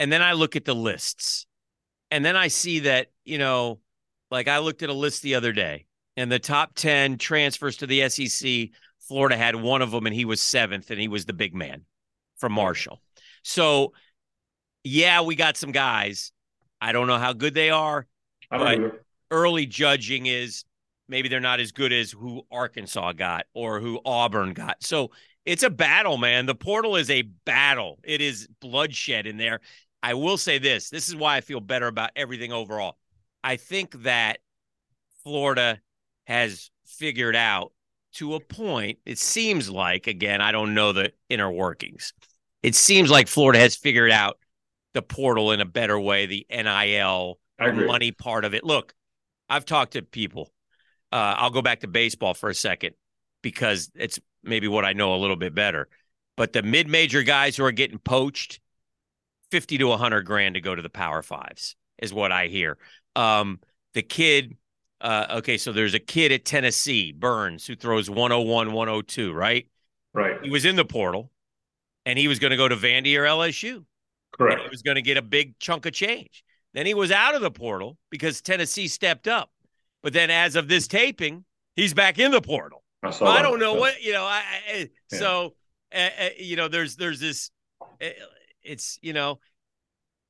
And 0.00 0.12
then 0.12 0.22
I 0.22 0.32
look 0.32 0.56
at 0.56 0.64
the 0.64 0.74
lists. 0.74 1.46
And 2.10 2.24
then 2.24 2.36
I 2.36 2.48
see 2.48 2.80
that, 2.80 3.12
you 3.24 3.38
know, 3.38 3.78
like 4.30 4.48
I 4.48 4.58
looked 4.58 4.82
at 4.82 4.88
a 4.88 4.94
list 4.94 5.22
the 5.22 5.36
other 5.36 5.52
day 5.52 5.86
and 6.16 6.30
the 6.30 6.40
top 6.40 6.74
10 6.74 7.18
transfers 7.18 7.76
to 7.78 7.86
the 7.86 8.08
SEC, 8.08 8.70
Florida 9.06 9.36
had 9.36 9.54
one 9.54 9.82
of 9.82 9.92
them 9.92 10.06
and 10.06 10.14
he 10.14 10.24
was 10.24 10.40
seventh 10.40 10.90
and 10.90 11.00
he 11.00 11.08
was 11.08 11.26
the 11.26 11.32
big 11.32 11.54
man 11.54 11.84
from 12.38 12.52
Marshall. 12.52 13.00
So 13.42 13.92
yeah, 14.84 15.22
we 15.22 15.34
got 15.34 15.56
some 15.56 15.72
guys. 15.72 16.30
I 16.80 16.92
don't 16.92 17.06
know 17.06 17.18
how 17.18 17.32
good 17.32 17.54
they 17.54 17.70
are, 17.70 18.06
but 18.50 18.78
early 19.30 19.66
judging 19.66 20.26
is 20.26 20.64
maybe 21.08 21.28
they're 21.28 21.40
not 21.40 21.60
as 21.60 21.72
good 21.72 21.92
as 21.92 22.12
who 22.12 22.42
Arkansas 22.52 23.12
got 23.14 23.46
or 23.54 23.80
who 23.80 24.00
Auburn 24.04 24.52
got. 24.52 24.82
So 24.82 25.10
it's 25.44 25.62
a 25.62 25.70
battle, 25.70 26.18
man. 26.18 26.46
The 26.46 26.54
portal 26.54 26.96
is 26.96 27.10
a 27.10 27.22
battle. 27.22 27.98
It 28.04 28.20
is 28.20 28.46
bloodshed 28.60 29.26
in 29.26 29.38
there. 29.38 29.60
I 30.02 30.14
will 30.14 30.36
say 30.36 30.58
this 30.58 30.90
this 30.90 31.08
is 31.08 31.16
why 31.16 31.36
I 31.36 31.40
feel 31.40 31.60
better 31.60 31.86
about 31.86 32.10
everything 32.14 32.52
overall. 32.52 32.98
I 33.42 33.56
think 33.56 34.02
that 34.02 34.38
Florida 35.22 35.80
has 36.26 36.70
figured 36.84 37.36
out 37.36 37.72
to 38.14 38.34
a 38.34 38.40
point, 38.40 38.98
it 39.04 39.18
seems 39.18 39.68
like, 39.68 40.06
again, 40.06 40.40
I 40.40 40.52
don't 40.52 40.74
know 40.74 40.92
the 40.92 41.12
inner 41.28 41.50
workings. 41.50 42.12
It 42.62 42.74
seems 42.74 43.10
like 43.10 43.28
Florida 43.28 43.58
has 43.58 43.74
figured 43.76 44.10
out 44.10 44.38
the 44.94 45.02
portal 45.02 45.52
in 45.52 45.60
a 45.60 45.64
better 45.64 45.98
way, 45.98 46.26
the 46.26 46.46
NIL 46.50 47.38
money 47.60 48.12
part 48.12 48.44
of 48.44 48.54
it. 48.54 48.64
Look, 48.64 48.94
I've 49.48 49.64
talked 49.64 49.92
to 49.92 50.02
people. 50.02 50.52
Uh, 51.12 51.34
I'll 51.36 51.50
go 51.50 51.62
back 51.62 51.80
to 51.80 51.88
baseball 51.88 52.34
for 52.34 52.48
a 52.48 52.54
second 52.54 52.94
because 53.42 53.90
it's 53.94 54.18
maybe 54.42 54.68
what 54.68 54.84
I 54.84 54.92
know 54.92 55.14
a 55.14 55.18
little 55.18 55.36
bit 55.36 55.54
better. 55.54 55.88
But 56.36 56.52
the 56.52 56.62
mid-major 56.62 57.22
guys 57.22 57.56
who 57.56 57.64
are 57.64 57.72
getting 57.72 57.98
poached, 57.98 58.60
fifty 59.50 59.78
to 59.78 59.92
hundred 59.92 60.22
grand 60.22 60.54
to 60.54 60.60
go 60.60 60.74
to 60.74 60.82
the 60.82 60.88
Power 60.90 61.22
Fives 61.22 61.76
is 61.98 62.12
what 62.12 62.32
I 62.32 62.46
hear. 62.46 62.78
Um, 63.14 63.60
the 63.92 64.02
kid, 64.02 64.56
uh, 65.00 65.26
okay, 65.38 65.56
so 65.56 65.72
there's 65.72 65.94
a 65.94 66.00
kid 66.00 66.32
at 66.32 66.44
Tennessee, 66.44 67.12
Burns, 67.12 67.66
who 67.66 67.76
throws 67.76 68.10
101, 68.10 68.72
102, 68.72 69.32
right? 69.32 69.68
Right. 70.12 70.42
He 70.42 70.50
was 70.50 70.64
in 70.64 70.74
the 70.74 70.84
portal, 70.84 71.30
and 72.04 72.18
he 72.18 72.26
was 72.26 72.40
going 72.40 72.50
to 72.50 72.56
go 72.56 72.66
to 72.66 72.76
Vandy 72.76 73.16
or 73.16 73.22
LSU. 73.22 73.84
Correct. 74.36 74.62
he 74.62 74.68
was 74.68 74.82
going 74.82 74.96
to 74.96 75.02
get 75.02 75.16
a 75.16 75.22
big 75.22 75.58
chunk 75.58 75.86
of 75.86 75.92
change. 75.92 76.44
Then 76.72 76.86
he 76.86 76.94
was 76.94 77.10
out 77.12 77.34
of 77.34 77.40
the 77.40 77.50
portal 77.50 77.96
because 78.10 78.40
Tennessee 78.42 78.88
stepped 78.88 79.28
up. 79.28 79.50
But 80.02 80.12
then, 80.12 80.30
as 80.30 80.56
of 80.56 80.68
this 80.68 80.86
taping, 80.86 81.44
he's 81.76 81.94
back 81.94 82.18
in 82.18 82.30
the 82.30 82.40
portal. 82.40 82.82
I, 83.02 83.08
I 83.08 83.42
don't 83.42 83.58
know 83.58 83.74
what 83.74 84.02
you 84.02 84.12
know. 84.12 84.24
I, 84.24 84.42
I 84.68 84.90
yeah. 85.12 85.18
so 85.18 85.54
uh, 85.94 85.98
uh, 85.98 86.28
you 86.38 86.56
know, 86.56 86.68
there's 86.68 86.96
there's 86.96 87.20
this. 87.20 87.50
Uh, 88.02 88.08
it's 88.62 88.98
you 89.02 89.12
know, 89.12 89.38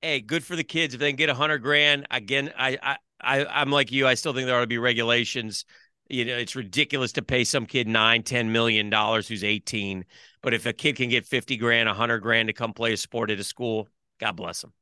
hey, 0.03 0.21
good 0.21 0.45
for 0.45 0.57
the 0.57 0.65
kids 0.65 0.95
if 0.95 1.01
they 1.01 1.11
can 1.11 1.17
get 1.17 1.31
a 1.31 1.35
hundred 1.35 1.59
grand. 1.59 2.07
Again, 2.11 2.53
I 2.59 2.79
I 2.83 2.97
I 3.21 3.47
I'm 3.47 3.71
like 3.71 3.91
you. 3.91 4.07
I 4.07 4.15
still 4.15 4.33
think 4.33 4.47
there 4.47 4.57
ought 4.57 4.61
to 4.61 4.67
be 4.67 4.79
regulations. 4.79 5.65
You 6.09 6.25
know, 6.25 6.37
it's 6.37 6.55
ridiculous 6.55 7.13
to 7.13 7.23
pay 7.23 7.45
some 7.45 7.67
kid 7.67 7.89
nine, 7.89 8.23
ten 8.23 8.53
million 8.53 8.91
dollars 8.91 9.27
who's 9.27 9.43
18. 9.43 10.05
But 10.43 10.53
if 10.53 10.67
a 10.67 10.73
kid 10.73 10.97
can 10.97 11.09
get 11.09 11.27
50 11.27 11.57
grand, 11.57 11.89
100 11.89 12.19
grand 12.19 12.49
to 12.49 12.53
come 12.53 12.75
play 12.75 12.93
a 12.93 12.97
sport 12.97 13.31
at 13.31 13.39
a 13.39 13.45
school, 13.45 13.89
God 14.21 14.37
bless 14.37 14.61
them. 14.61 14.73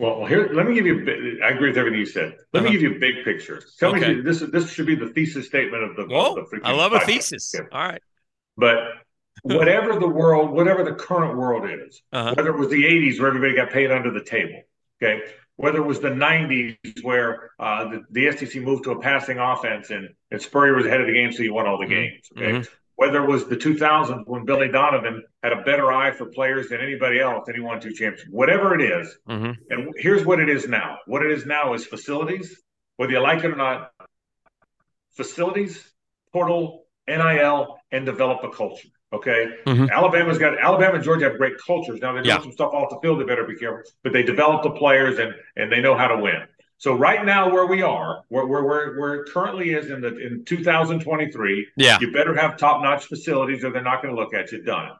Well, 0.00 0.26
here, 0.26 0.50
let 0.52 0.66
me 0.66 0.74
give 0.74 0.86
you. 0.86 1.40
I 1.44 1.50
agree 1.50 1.68
with 1.68 1.78
everything 1.78 2.00
you 2.00 2.06
said. 2.06 2.36
Let 2.52 2.60
uh-huh. 2.60 2.64
me 2.64 2.72
give 2.72 2.82
you 2.82 2.96
a 2.96 2.98
big 2.98 3.24
picture. 3.24 3.62
Tell 3.78 3.94
okay. 3.94 4.14
me 4.14 4.22
this. 4.22 4.42
Is 4.42 4.50
this 4.50 4.68
should 4.68 4.86
be 4.86 4.96
the 4.96 5.10
thesis 5.10 5.46
statement 5.46 5.84
of 5.84 5.96
the. 5.96 6.12
Whoa, 6.12 6.34
of 6.34 6.50
the 6.50 6.60
I 6.64 6.72
love 6.72 6.92
a 6.92 7.00
thesis. 7.00 7.54
Okay. 7.54 7.68
All 7.70 7.88
right. 7.88 8.02
But 8.56 8.78
whatever 9.42 9.98
the 10.00 10.08
world, 10.08 10.50
whatever 10.50 10.82
the 10.82 10.94
current 10.94 11.38
world 11.38 11.70
is, 11.70 12.02
uh-huh. 12.12 12.34
whether 12.36 12.50
it 12.50 12.58
was 12.58 12.70
the 12.70 12.82
'80s 12.82 13.20
where 13.20 13.28
everybody 13.28 13.54
got 13.54 13.70
paid 13.70 13.92
under 13.92 14.10
the 14.10 14.24
table, 14.24 14.62
okay, 15.00 15.22
whether 15.56 15.78
it 15.78 15.86
was 15.86 16.00
the 16.00 16.08
'90s 16.08 16.76
where 17.02 17.50
uh, 17.58 17.88
the, 17.88 18.02
the 18.10 18.36
SEC 18.36 18.62
moved 18.62 18.84
to 18.84 18.92
a 18.92 19.00
passing 19.00 19.38
offense 19.38 19.90
and, 19.90 20.08
and 20.30 20.42
Spurrier 20.42 20.74
was 20.74 20.86
ahead 20.86 21.00
of 21.00 21.06
the 21.06 21.12
game, 21.12 21.32
so 21.32 21.42
he 21.42 21.50
won 21.50 21.66
all 21.66 21.78
the 21.78 21.84
mm-hmm. 21.84 21.94
games, 21.94 22.28
okay. 22.36 22.52
Mm-hmm 22.52 22.74
whether 22.96 23.22
it 23.22 23.28
was 23.28 23.46
the 23.46 23.56
2000s 23.56 24.26
when 24.26 24.44
Billy 24.44 24.68
Donovan 24.68 25.24
had 25.42 25.52
a 25.52 25.62
better 25.62 25.92
eye 25.92 26.12
for 26.12 26.26
players 26.26 26.68
than 26.68 26.80
anybody 26.80 27.20
else, 27.20 27.46
and 27.48 27.56
he 27.56 27.60
won 27.60 27.80
two 27.80 27.92
championships, 27.92 28.30
whatever 28.30 28.74
it 28.74 28.82
is, 28.82 29.16
mm-hmm. 29.28 29.52
And 29.70 29.92
here's 29.96 30.24
what 30.24 30.40
it 30.40 30.48
is 30.48 30.68
now. 30.68 30.98
What 31.06 31.24
it 31.24 31.32
is 31.32 31.44
now 31.44 31.74
is 31.74 31.84
facilities, 31.84 32.56
whether 32.96 33.12
you 33.12 33.20
like 33.20 33.42
it 33.42 33.50
or 33.50 33.56
not, 33.56 33.90
facilities, 35.16 35.82
portal, 36.32 36.86
NIL, 37.08 37.76
and 37.90 38.06
develop 38.06 38.44
a 38.44 38.50
culture. 38.50 38.88
Okay, 39.14 39.46
mm-hmm. 39.64 39.90
Alabama's 39.90 40.38
got 40.38 40.58
Alabama 40.58 40.96
and 40.96 41.04
Georgia 41.04 41.26
have 41.26 41.38
great 41.38 41.54
cultures. 41.64 42.00
Now 42.00 42.12
they're 42.12 42.22
doing 42.22 42.36
yeah. 42.36 42.42
some 42.42 42.52
stuff 42.52 42.74
off 42.74 42.90
the 42.90 42.98
field. 43.00 43.20
They 43.20 43.24
better 43.24 43.44
be 43.44 43.54
careful, 43.54 43.82
but 44.02 44.12
they 44.12 44.24
develop 44.24 44.62
the 44.64 44.70
players 44.70 45.18
and 45.18 45.34
and 45.56 45.70
they 45.70 45.80
know 45.80 45.96
how 45.96 46.08
to 46.08 46.18
win. 46.18 46.42
So 46.78 46.94
right 46.94 47.24
now, 47.24 47.48
where 47.50 47.66
we 47.66 47.80
are, 47.82 48.24
where 48.28 48.46
where 48.46 48.64
where, 48.64 48.98
where 48.98 49.14
it 49.14 49.30
currently 49.32 49.70
is 49.70 49.90
in 49.90 50.00
the 50.00 50.16
in 50.18 50.44
2023, 50.44 51.68
yeah, 51.76 51.98
you 52.00 52.12
better 52.12 52.34
have 52.34 52.56
top 52.56 52.82
notch 52.82 53.04
facilities, 53.04 53.64
or 53.64 53.70
they're 53.70 53.82
not 53.82 54.02
going 54.02 54.14
to 54.14 54.20
look 54.20 54.34
at 54.34 54.50
you. 54.50 54.62
Done. 54.62 54.90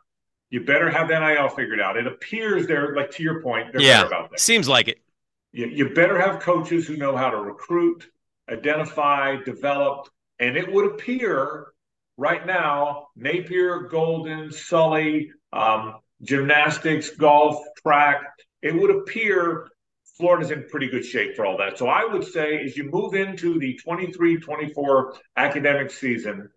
You 0.50 0.64
better 0.64 0.88
have 0.88 1.08
the 1.08 1.18
NIL 1.18 1.48
figured 1.48 1.80
out. 1.80 1.96
It 1.96 2.06
appears 2.06 2.68
they're 2.68 2.94
like 2.94 3.10
to 3.12 3.22
your 3.24 3.42
point, 3.42 3.72
they're 3.72 3.82
yeah, 3.82 4.06
about 4.06 4.30
that. 4.30 4.38
Seems 4.38 4.68
like 4.68 4.86
it. 4.86 5.00
You, 5.50 5.66
you 5.66 5.88
better 5.90 6.20
have 6.20 6.40
coaches 6.40 6.86
who 6.86 6.96
know 6.96 7.16
how 7.16 7.30
to 7.30 7.38
recruit, 7.38 8.08
identify, 8.48 9.36
develop, 9.44 10.08
and 10.38 10.56
it 10.56 10.72
would 10.72 10.92
appear 10.92 11.73
right 12.16 12.46
now 12.46 13.08
Napier, 13.16 13.88
Golden, 13.88 14.52
Sully, 14.52 15.30
um, 15.52 15.96
gymnastics, 16.22 17.10
golf, 17.10 17.62
track. 17.82 18.22
It 18.62 18.74
would 18.74 18.90
appear 18.90 19.68
Florida's 20.16 20.50
in 20.50 20.66
pretty 20.68 20.88
good 20.88 21.04
shape 21.04 21.36
for 21.36 21.44
all 21.44 21.58
that. 21.58 21.76
So 21.78 21.88
I 21.88 22.04
would 22.04 22.24
say 22.24 22.64
as 22.64 22.76
you 22.76 22.84
move 22.84 23.14
into 23.14 23.58
the 23.58 23.74
23 23.74 24.38
24 24.38 25.14
academic 25.36 25.90
season, 25.90 26.50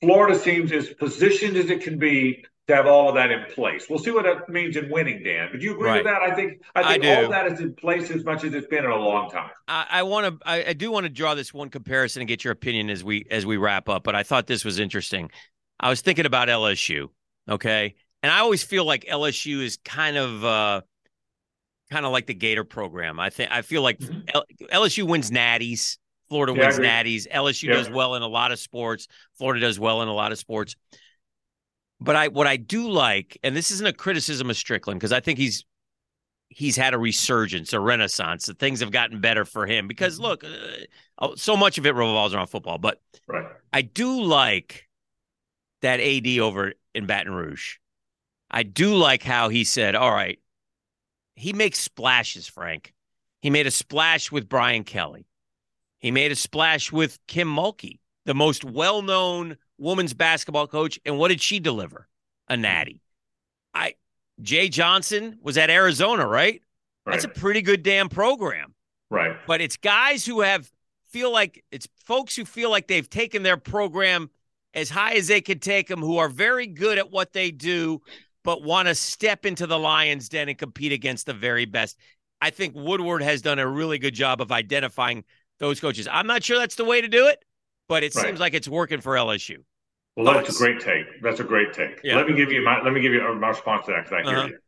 Florida 0.00 0.38
seems 0.38 0.70
as 0.72 0.88
positioned 0.88 1.56
as 1.56 1.70
it 1.70 1.82
can 1.82 1.98
be 1.98 2.44
to 2.68 2.76
have 2.76 2.86
all 2.86 3.08
of 3.08 3.14
that 3.14 3.30
in 3.30 3.44
place. 3.46 3.86
We'll 3.88 3.98
see 3.98 4.10
what 4.10 4.24
that 4.24 4.48
means 4.48 4.76
in 4.76 4.90
winning, 4.90 5.22
Dan. 5.22 5.48
But 5.50 5.62
you 5.62 5.72
agree 5.72 5.88
right. 5.88 6.04
with 6.04 6.12
that? 6.12 6.22
I 6.22 6.34
think 6.34 6.60
I 6.74 6.92
think 6.92 7.04
I 7.04 7.22
all 7.22 7.30
that 7.30 7.50
is 7.50 7.60
in 7.60 7.74
place 7.74 8.10
as 8.10 8.24
much 8.24 8.44
as 8.44 8.52
it's 8.52 8.66
been 8.66 8.84
in 8.84 8.90
a 8.90 8.96
long 8.96 9.30
time. 9.30 9.50
I, 9.66 9.86
I 9.90 10.02
want 10.02 10.40
to 10.40 10.48
I, 10.48 10.64
I 10.66 10.72
do 10.74 10.90
want 10.90 11.04
to 11.04 11.10
draw 11.10 11.34
this 11.34 11.52
one 11.54 11.70
comparison 11.70 12.20
and 12.20 12.28
get 12.28 12.44
your 12.44 12.52
opinion 12.52 12.90
as 12.90 13.02
we 13.02 13.24
as 13.30 13.46
we 13.46 13.56
wrap 13.56 13.88
up. 13.88 14.04
But 14.04 14.14
I 14.14 14.22
thought 14.22 14.46
this 14.46 14.64
was 14.66 14.78
interesting. 14.78 15.30
I 15.80 15.88
was 15.88 16.02
thinking 16.02 16.26
about 16.26 16.48
LSU, 16.48 17.08
okay, 17.48 17.94
and 18.22 18.30
I 18.30 18.40
always 18.40 18.62
feel 18.62 18.84
like 18.84 19.06
LSU 19.06 19.62
is 19.62 19.78
kind 19.82 20.18
of 20.18 20.44
uh 20.44 20.80
kind 21.90 22.04
of 22.04 22.12
like 22.12 22.26
the 22.26 22.34
Gator 22.34 22.64
program. 22.64 23.18
I 23.18 23.30
think 23.30 23.50
I 23.50 23.62
feel 23.62 23.80
like 23.80 23.98
mm-hmm. 23.98 24.64
LSU 24.66 25.04
wins 25.04 25.30
natties. 25.30 25.96
Florida 26.28 26.52
yeah, 26.54 26.66
wins 26.66 26.78
natties. 26.78 27.26
LSU 27.32 27.68
yeah. 27.68 27.76
does 27.76 27.88
well 27.88 28.14
in 28.14 28.20
a 28.20 28.28
lot 28.28 28.52
of 28.52 28.58
sports. 28.58 29.08
Florida 29.38 29.60
does 29.60 29.80
well 29.80 30.02
in 30.02 30.08
a 30.08 30.14
lot 30.14 30.32
of 30.32 30.38
sports. 30.38 30.76
But 32.00 32.16
I 32.16 32.28
what 32.28 32.46
I 32.46 32.56
do 32.56 32.90
like, 32.90 33.38
and 33.42 33.56
this 33.56 33.70
isn't 33.70 33.86
a 33.86 33.92
criticism 33.92 34.50
of 34.50 34.56
Stricklin 34.56 34.94
because 34.94 35.12
I 35.12 35.20
think 35.20 35.38
he's 35.38 35.64
he's 36.48 36.76
had 36.76 36.94
a 36.94 36.98
resurgence, 36.98 37.72
a 37.72 37.80
renaissance. 37.80 38.46
That 38.46 38.58
things 38.58 38.80
have 38.80 38.90
gotten 38.90 39.20
better 39.20 39.44
for 39.44 39.66
him 39.66 39.88
because 39.88 40.14
mm-hmm. 40.14 40.24
look, 40.24 40.44
uh, 40.44 40.48
oh, 41.18 41.34
so 41.34 41.56
much 41.56 41.78
of 41.78 41.86
it 41.86 41.94
revolves 41.94 42.34
around 42.34 42.46
football. 42.46 42.78
But 42.78 43.00
right. 43.26 43.46
I 43.72 43.82
do 43.82 44.22
like 44.22 44.88
that 45.82 46.00
AD 46.00 46.38
over 46.38 46.74
in 46.94 47.06
Baton 47.06 47.34
Rouge. 47.34 47.76
I 48.50 48.62
do 48.62 48.94
like 48.94 49.22
how 49.22 49.48
he 49.48 49.64
said, 49.64 49.94
"All 49.94 50.12
right, 50.12 50.38
he 51.34 51.52
makes 51.52 51.78
splashes, 51.78 52.46
Frank. 52.46 52.94
He 53.40 53.50
made 53.50 53.66
a 53.66 53.70
splash 53.70 54.32
with 54.32 54.48
Brian 54.48 54.84
Kelly. 54.84 55.26
He 55.98 56.10
made 56.10 56.32
a 56.32 56.36
splash 56.36 56.92
with 56.92 57.18
Kim 57.26 57.48
Mulkey, 57.48 57.98
the 58.24 58.34
most 58.34 58.64
well 58.64 59.02
known 59.02 59.56
women's 59.78 60.14
basketball 60.14 60.66
coach. 60.66 60.98
And 61.04 61.18
what 61.18 61.28
did 61.28 61.40
she 61.40 61.60
deliver? 61.60 62.08
A 62.48 62.56
hmm. 62.56 62.62
natty. 62.62 63.02
I 63.74 63.94
Jay 64.40 64.68
Johnson 64.68 65.38
was 65.42 65.58
at 65.58 65.70
Arizona, 65.70 66.26
right? 66.26 66.60
right? 67.06 67.12
That's 67.12 67.24
a 67.24 67.28
pretty 67.28 67.62
good 67.62 67.82
damn 67.82 68.08
program. 68.08 68.74
Right. 69.10 69.36
But 69.46 69.60
it's 69.60 69.76
guys 69.76 70.24
who 70.26 70.40
have 70.40 70.70
feel 71.08 71.32
like 71.32 71.64
it's 71.70 71.88
folks 72.04 72.36
who 72.36 72.44
feel 72.44 72.70
like 72.70 72.86
they've 72.86 73.08
taken 73.08 73.42
their 73.42 73.56
program 73.56 74.30
as 74.74 74.90
high 74.90 75.14
as 75.14 75.28
they 75.28 75.40
could 75.40 75.62
take 75.62 75.88
them, 75.88 76.00
who 76.00 76.18
are 76.18 76.28
very 76.28 76.66
good 76.66 76.98
at 76.98 77.10
what 77.10 77.32
they 77.32 77.50
do, 77.50 78.00
but 78.44 78.62
want 78.62 78.88
to 78.88 78.94
step 78.94 79.46
into 79.46 79.66
the 79.66 79.78
lion's 79.78 80.28
den 80.28 80.48
and 80.48 80.58
compete 80.58 80.92
against 80.92 81.26
the 81.26 81.32
very 81.32 81.64
best. 81.64 81.98
I 82.40 82.50
think 82.50 82.74
Woodward 82.76 83.22
has 83.22 83.42
done 83.42 83.58
a 83.58 83.66
really 83.66 83.98
good 83.98 84.14
job 84.14 84.40
of 84.40 84.52
identifying 84.52 85.24
those 85.58 85.80
coaches. 85.80 86.06
I'm 86.10 86.26
not 86.26 86.44
sure 86.44 86.58
that's 86.58 86.76
the 86.76 86.84
way 86.84 87.00
to 87.00 87.08
do 87.08 87.26
it, 87.26 87.42
but 87.88 88.04
it 88.04 88.14
right. 88.14 88.26
seems 88.26 88.40
like 88.40 88.54
it's 88.54 88.68
working 88.68 89.00
for 89.00 89.14
LSU. 89.14 89.64
Well, 90.16 90.34
that's 90.34 90.54
a 90.54 90.58
great 90.58 90.80
take. 90.80 91.22
That's 91.22 91.40
a 91.40 91.44
great 91.44 91.72
take. 91.72 92.00
Yeah. 92.02 92.16
Let 92.16 92.26
me 92.26 92.34
give 92.34 92.50
you 92.50 92.62
my 92.62 92.82
let 92.82 92.92
me 92.92 93.00
give 93.00 93.12
you 93.12 93.22
my 93.34 93.48
response 93.48 93.86
to 93.86 93.92
that 93.92 94.04
because 94.04 94.24
I 94.24 94.28
hear 94.28 94.38
uh-huh. 94.38 94.48
you. 94.48 94.58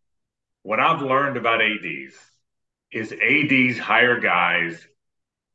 What 0.62 0.78
I've 0.78 1.02
learned 1.02 1.36
about 1.36 1.60
ads 1.60 2.14
is 2.92 3.12
ads 3.12 3.78
hire 3.78 4.20
guys 4.20 4.86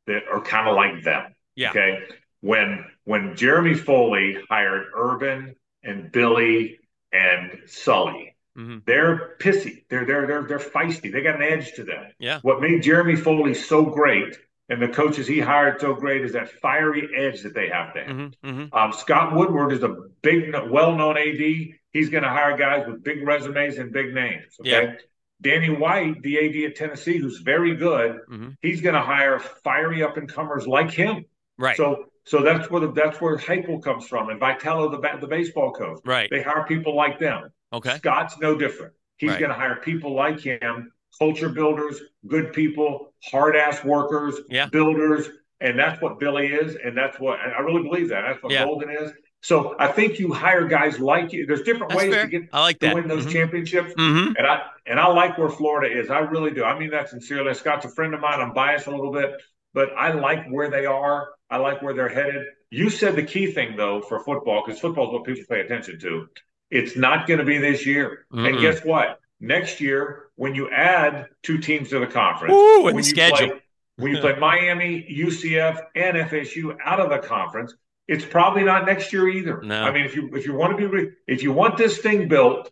that 0.06 0.24
are 0.30 0.40
kind 0.40 0.68
of 0.68 0.76
like 0.76 1.02
them. 1.02 1.34
Yeah. 1.54 1.70
Okay. 1.70 2.02
When 2.40 2.84
when 3.04 3.36
Jeremy 3.36 3.74
Foley 3.74 4.38
hired 4.50 4.88
Urban 4.94 5.56
and 5.82 6.12
Billy 6.12 6.78
and 7.12 7.62
Sully. 7.66 8.36
Mm-hmm. 8.56 8.78
They're 8.86 9.36
pissy. 9.38 9.84
They're 9.88 10.04
they're 10.04 10.26
they're 10.26 10.42
they're 10.42 10.58
feisty. 10.58 11.10
They 11.12 11.22
got 11.22 11.36
an 11.36 11.42
edge 11.42 11.72
to 11.74 11.84
them. 11.84 12.06
Yeah. 12.18 12.40
What 12.42 12.60
made 12.60 12.82
Jeremy 12.82 13.16
Foley 13.16 13.54
so 13.54 13.84
great 13.84 14.36
and 14.68 14.82
the 14.82 14.88
coaches 14.88 15.26
he 15.26 15.38
hired 15.38 15.80
so 15.80 15.94
great 15.94 16.24
is 16.24 16.32
that 16.32 16.50
fiery 16.50 17.08
edge 17.16 17.42
that 17.42 17.54
they 17.54 17.68
have 17.68 17.94
there. 17.94 18.06
Mm-hmm. 18.06 18.48
Mm-hmm. 18.48 18.74
Um, 18.74 18.92
Scott 18.92 19.34
Woodward 19.34 19.72
is 19.72 19.82
a 19.82 19.96
big, 20.22 20.52
well-known 20.70 21.16
AD. 21.16 21.74
He's 21.92 22.08
going 22.10 22.24
to 22.24 22.28
hire 22.28 22.56
guys 22.56 22.86
with 22.86 23.04
big 23.04 23.26
resumes 23.26 23.78
and 23.78 23.92
big 23.92 24.12
names. 24.12 24.56
Okay. 24.60 24.70
Yeah. 24.70 24.92
Danny 25.40 25.70
White, 25.70 26.22
the 26.22 26.38
AD 26.38 26.70
at 26.70 26.76
Tennessee, 26.76 27.18
who's 27.18 27.38
very 27.38 27.76
good, 27.76 28.20
mm-hmm. 28.28 28.50
he's 28.62 28.80
going 28.80 28.94
to 28.94 29.02
hire 29.02 29.38
fiery 29.38 30.02
up 30.02 30.16
and 30.16 30.28
comers 30.28 30.66
like 30.66 30.90
him. 30.90 31.24
Right. 31.58 31.76
So 31.76 32.06
so 32.24 32.42
that's 32.42 32.68
where 32.70 32.80
the, 32.80 32.92
that's 32.92 33.20
where 33.20 33.36
Heupel 33.36 33.82
comes 33.82 34.06
from, 34.06 34.30
and 34.30 34.40
Vitello, 34.40 34.90
the 34.90 35.20
the 35.20 35.28
baseball 35.28 35.72
coach. 35.72 36.00
Right. 36.04 36.28
They 36.28 36.42
hire 36.42 36.64
people 36.66 36.96
like 36.96 37.20
them. 37.20 37.50
Okay. 37.72 37.96
Scott's 37.98 38.36
no 38.38 38.56
different. 38.56 38.94
He's 39.16 39.30
right. 39.30 39.40
going 39.40 39.50
to 39.50 39.56
hire 39.56 39.76
people 39.76 40.14
like 40.14 40.40
him, 40.40 40.92
culture 41.18 41.48
builders, 41.48 42.00
good 42.26 42.52
people, 42.52 43.14
hard 43.30 43.56
ass 43.56 43.84
workers, 43.84 44.36
yeah. 44.48 44.66
builders, 44.66 45.28
and 45.60 45.78
that's 45.78 46.00
what 46.02 46.18
Billy 46.18 46.46
is, 46.48 46.76
and 46.82 46.96
that's 46.96 47.18
what 47.18 47.38
I 47.40 47.60
really 47.60 47.82
believe 47.82 48.08
that. 48.10 48.22
That's 48.22 48.42
what 48.42 48.52
yeah. 48.52 48.64
Golden 48.64 48.90
is. 48.90 49.12
So 49.42 49.76
I 49.78 49.88
think 49.88 50.18
you 50.18 50.32
hire 50.32 50.66
guys 50.66 50.98
like 50.98 51.32
you. 51.32 51.46
There's 51.46 51.62
different 51.62 51.90
That's 51.90 52.02
ways 52.02 52.14
fair. 52.14 52.24
to 52.24 52.28
get 52.30 52.42
I 52.52 52.60
like 52.62 52.80
to 52.80 52.86
that. 52.86 52.94
win 52.96 53.06
those 53.06 53.26
Mhm. 53.26 53.32
championships. 53.32 53.94
Mhm. 53.94 54.34
And 54.36 54.46
I 54.46 54.62
and 54.86 54.98
I 54.98 55.06
like 55.08 55.38
where 55.38 55.48
Florida 55.48 55.94
is. 55.98 56.10
I 56.10 56.20
really 56.20 56.50
do. 56.50 56.64
I 56.64 56.78
mean 56.78 56.90
that 56.90 57.08
sincerely. 57.08 57.54
Scott's 57.54 57.84
a 57.84 57.88
friend 57.90 58.14
of 58.14 58.20
mine. 58.20 58.40
I'm 58.40 58.52
biased 58.52 58.86
a 58.86 58.90
little 58.90 59.12
bit, 59.12 59.40
but 59.72 59.90
I 59.96 60.12
like 60.12 60.46
where 60.48 60.68
they 60.70 60.86
are. 60.86 61.28
I 61.48 61.58
like 61.58 61.80
where 61.82 61.94
they're 61.94 62.08
headed. 62.08 62.44
You 62.70 62.90
said 62.90 63.14
the 63.14 63.22
key 63.22 63.52
thing 63.52 63.76
though 63.76 64.00
for 64.00 64.18
football, 64.24 64.62
because 64.64 64.80
football 64.80 65.08
is 65.08 65.12
what 65.12 65.24
people 65.24 65.44
pay 65.48 65.60
attention 65.60 66.00
to. 66.00 66.28
It's 66.70 66.96
not 66.96 67.28
going 67.28 67.38
to 67.38 67.44
be 67.44 67.58
this 67.58 67.86
year. 67.86 68.26
And 68.32 68.40
Mm-mm. 68.40 68.60
guess 68.60 68.84
what? 68.84 69.20
Next 69.40 69.80
year, 69.80 70.28
when 70.36 70.54
you 70.54 70.70
add 70.70 71.26
two 71.42 71.58
teams 71.58 71.90
to 71.90 71.98
the 71.98 72.06
conference, 72.06 72.54
Ooh, 72.54 72.82
when 72.82 72.96
you 72.96 73.02
schedule. 73.02 73.36
play 73.36 73.62
when 73.96 74.12
you 74.12 74.20
play 74.20 74.36
Miami, 74.38 75.06
UCF, 75.10 75.80
and 75.94 76.16
FSU 76.16 76.76
out 76.84 77.00
of 77.00 77.10
the 77.10 77.26
conference, 77.26 77.74
it's 78.08 78.24
probably 78.24 78.62
not 78.62 78.86
next 78.86 79.12
year 79.12 79.28
either. 79.28 79.60
No. 79.62 79.82
I 79.82 79.92
mean, 79.92 80.04
if 80.04 80.14
you 80.14 80.30
if 80.34 80.46
you 80.46 80.54
want 80.54 80.78
to 80.78 80.88
be 80.88 81.10
if 81.26 81.42
you 81.42 81.52
want 81.52 81.76
this 81.76 81.98
thing 81.98 82.28
built, 82.28 82.70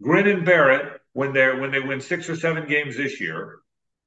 grin 0.00 0.28
and 0.28 0.44
bear 0.44 0.70
it 0.70 1.00
when 1.12 1.32
they're 1.32 1.60
when 1.60 1.70
they 1.70 1.80
win 1.80 2.00
six 2.00 2.28
or 2.28 2.36
seven 2.36 2.68
games 2.68 2.96
this 2.96 3.20
year. 3.20 3.58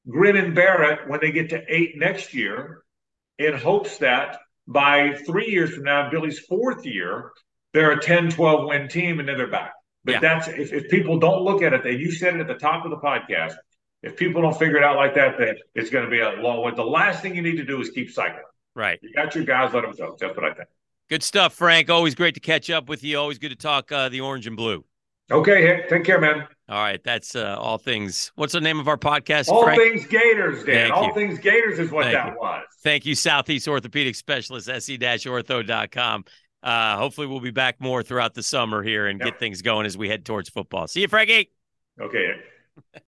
Grin 0.09 0.35
and 0.35 0.55
bear 0.55 0.91
it 0.91 1.07
when 1.07 1.19
they 1.19 1.31
get 1.31 1.49
to 1.49 1.63
eight 1.67 1.95
next 1.95 2.33
year, 2.33 2.83
in 3.37 3.53
hopes 3.55 3.97
that 3.97 4.39
by 4.67 5.13
three 5.25 5.47
years 5.47 5.71
from 5.71 5.83
now, 5.83 6.09
Billy's 6.09 6.39
fourth 6.39 6.85
year, 6.85 7.31
they're 7.73 7.91
a 7.91 8.01
10, 8.01 8.31
12 8.31 8.67
win 8.67 8.87
team 8.87 9.19
and 9.19 9.27
then 9.27 9.37
they're 9.37 9.47
back. 9.47 9.73
But 10.03 10.13
Yeah. 10.13 10.19
that's 10.19 10.47
if, 10.47 10.73
if 10.73 10.89
people 10.89 11.19
don't 11.19 11.43
look 11.43 11.61
at 11.61 11.73
it, 11.73 11.85
and 11.85 11.99
you 11.99 12.11
said 12.11 12.35
it 12.35 12.41
at 12.41 12.47
the 12.47 12.55
top 12.55 12.85
of 12.85 12.91
the 12.91 12.97
podcast, 12.97 13.53
if 14.03 14.15
people 14.17 14.41
don't 14.41 14.57
figure 14.57 14.77
it 14.77 14.83
out 14.83 14.95
like 14.95 15.13
that, 15.15 15.37
then 15.37 15.55
it's 15.75 15.89
going 15.91 16.03
to 16.05 16.09
be 16.09 16.19
a 16.21 16.31
long 16.41 16.63
way. 16.63 16.71
The 16.75 16.83
last 16.83 17.21
thing 17.21 17.35
you 17.35 17.41
need 17.43 17.57
to 17.57 17.65
do 17.65 17.79
is 17.81 17.89
keep 17.91 18.09
cycling. 18.09 18.43
Right. 18.75 18.99
You 19.03 19.13
got 19.13 19.35
your 19.35 19.43
guys, 19.43 19.73
let 19.73 19.81
them 19.81 19.93
go. 19.97 20.15
That's 20.19 20.35
what 20.35 20.45
I 20.45 20.53
think. 20.53 20.69
Good 21.09 21.21
stuff, 21.23 21.53
Frank. 21.53 21.89
Always 21.89 22.15
great 22.15 22.33
to 22.35 22.39
catch 22.39 22.69
up 22.69 22.87
with 22.89 23.03
you. 23.03 23.19
Always 23.19 23.37
good 23.37 23.49
to 23.49 23.55
talk 23.55 23.91
uh, 23.91 24.09
the 24.09 24.21
orange 24.21 24.47
and 24.47 24.55
blue. 24.55 24.83
Okay, 25.29 25.61
hey, 25.65 25.85
take 25.89 26.03
care, 26.03 26.19
man. 26.19 26.47
All 26.67 26.81
right. 26.81 27.01
That's 27.03 27.35
uh, 27.35 27.55
all 27.59 27.77
things. 27.77 28.31
What's 28.35 28.53
the 28.53 28.59
name 28.61 28.79
of 28.79 28.87
our 28.87 28.97
podcast, 28.97 29.49
All 29.49 29.63
Frank? 29.63 29.79
things 29.81 30.05
Gators, 30.07 30.63
Dan. 30.63 30.89
Thank 30.89 30.93
All 30.93 31.05
you. 31.07 31.13
things 31.13 31.39
Gators 31.39 31.79
is 31.79 31.91
what 31.91 32.03
Thank 32.05 32.15
that 32.15 32.33
you. 32.33 32.37
was. 32.39 32.63
Thank 32.83 33.05
you, 33.05 33.13
Southeast 33.15 33.67
Orthopedic 33.67 34.15
Specialist, 34.15 34.67
se-ortho.com. 34.67 36.25
Uh, 36.63 36.97
hopefully, 36.97 37.27
we'll 37.27 37.39
be 37.39 37.51
back 37.51 37.79
more 37.79 38.03
throughout 38.03 38.33
the 38.33 38.43
summer 38.43 38.83
here 38.83 39.07
and 39.07 39.19
get 39.19 39.39
things 39.39 39.61
going 39.61 39.85
as 39.85 39.97
we 39.97 40.09
head 40.09 40.25
towards 40.25 40.49
football. 40.49 40.87
See 40.87 41.01
you, 41.01 41.07
Frankie. 41.07 41.49
Okay. 41.99 42.33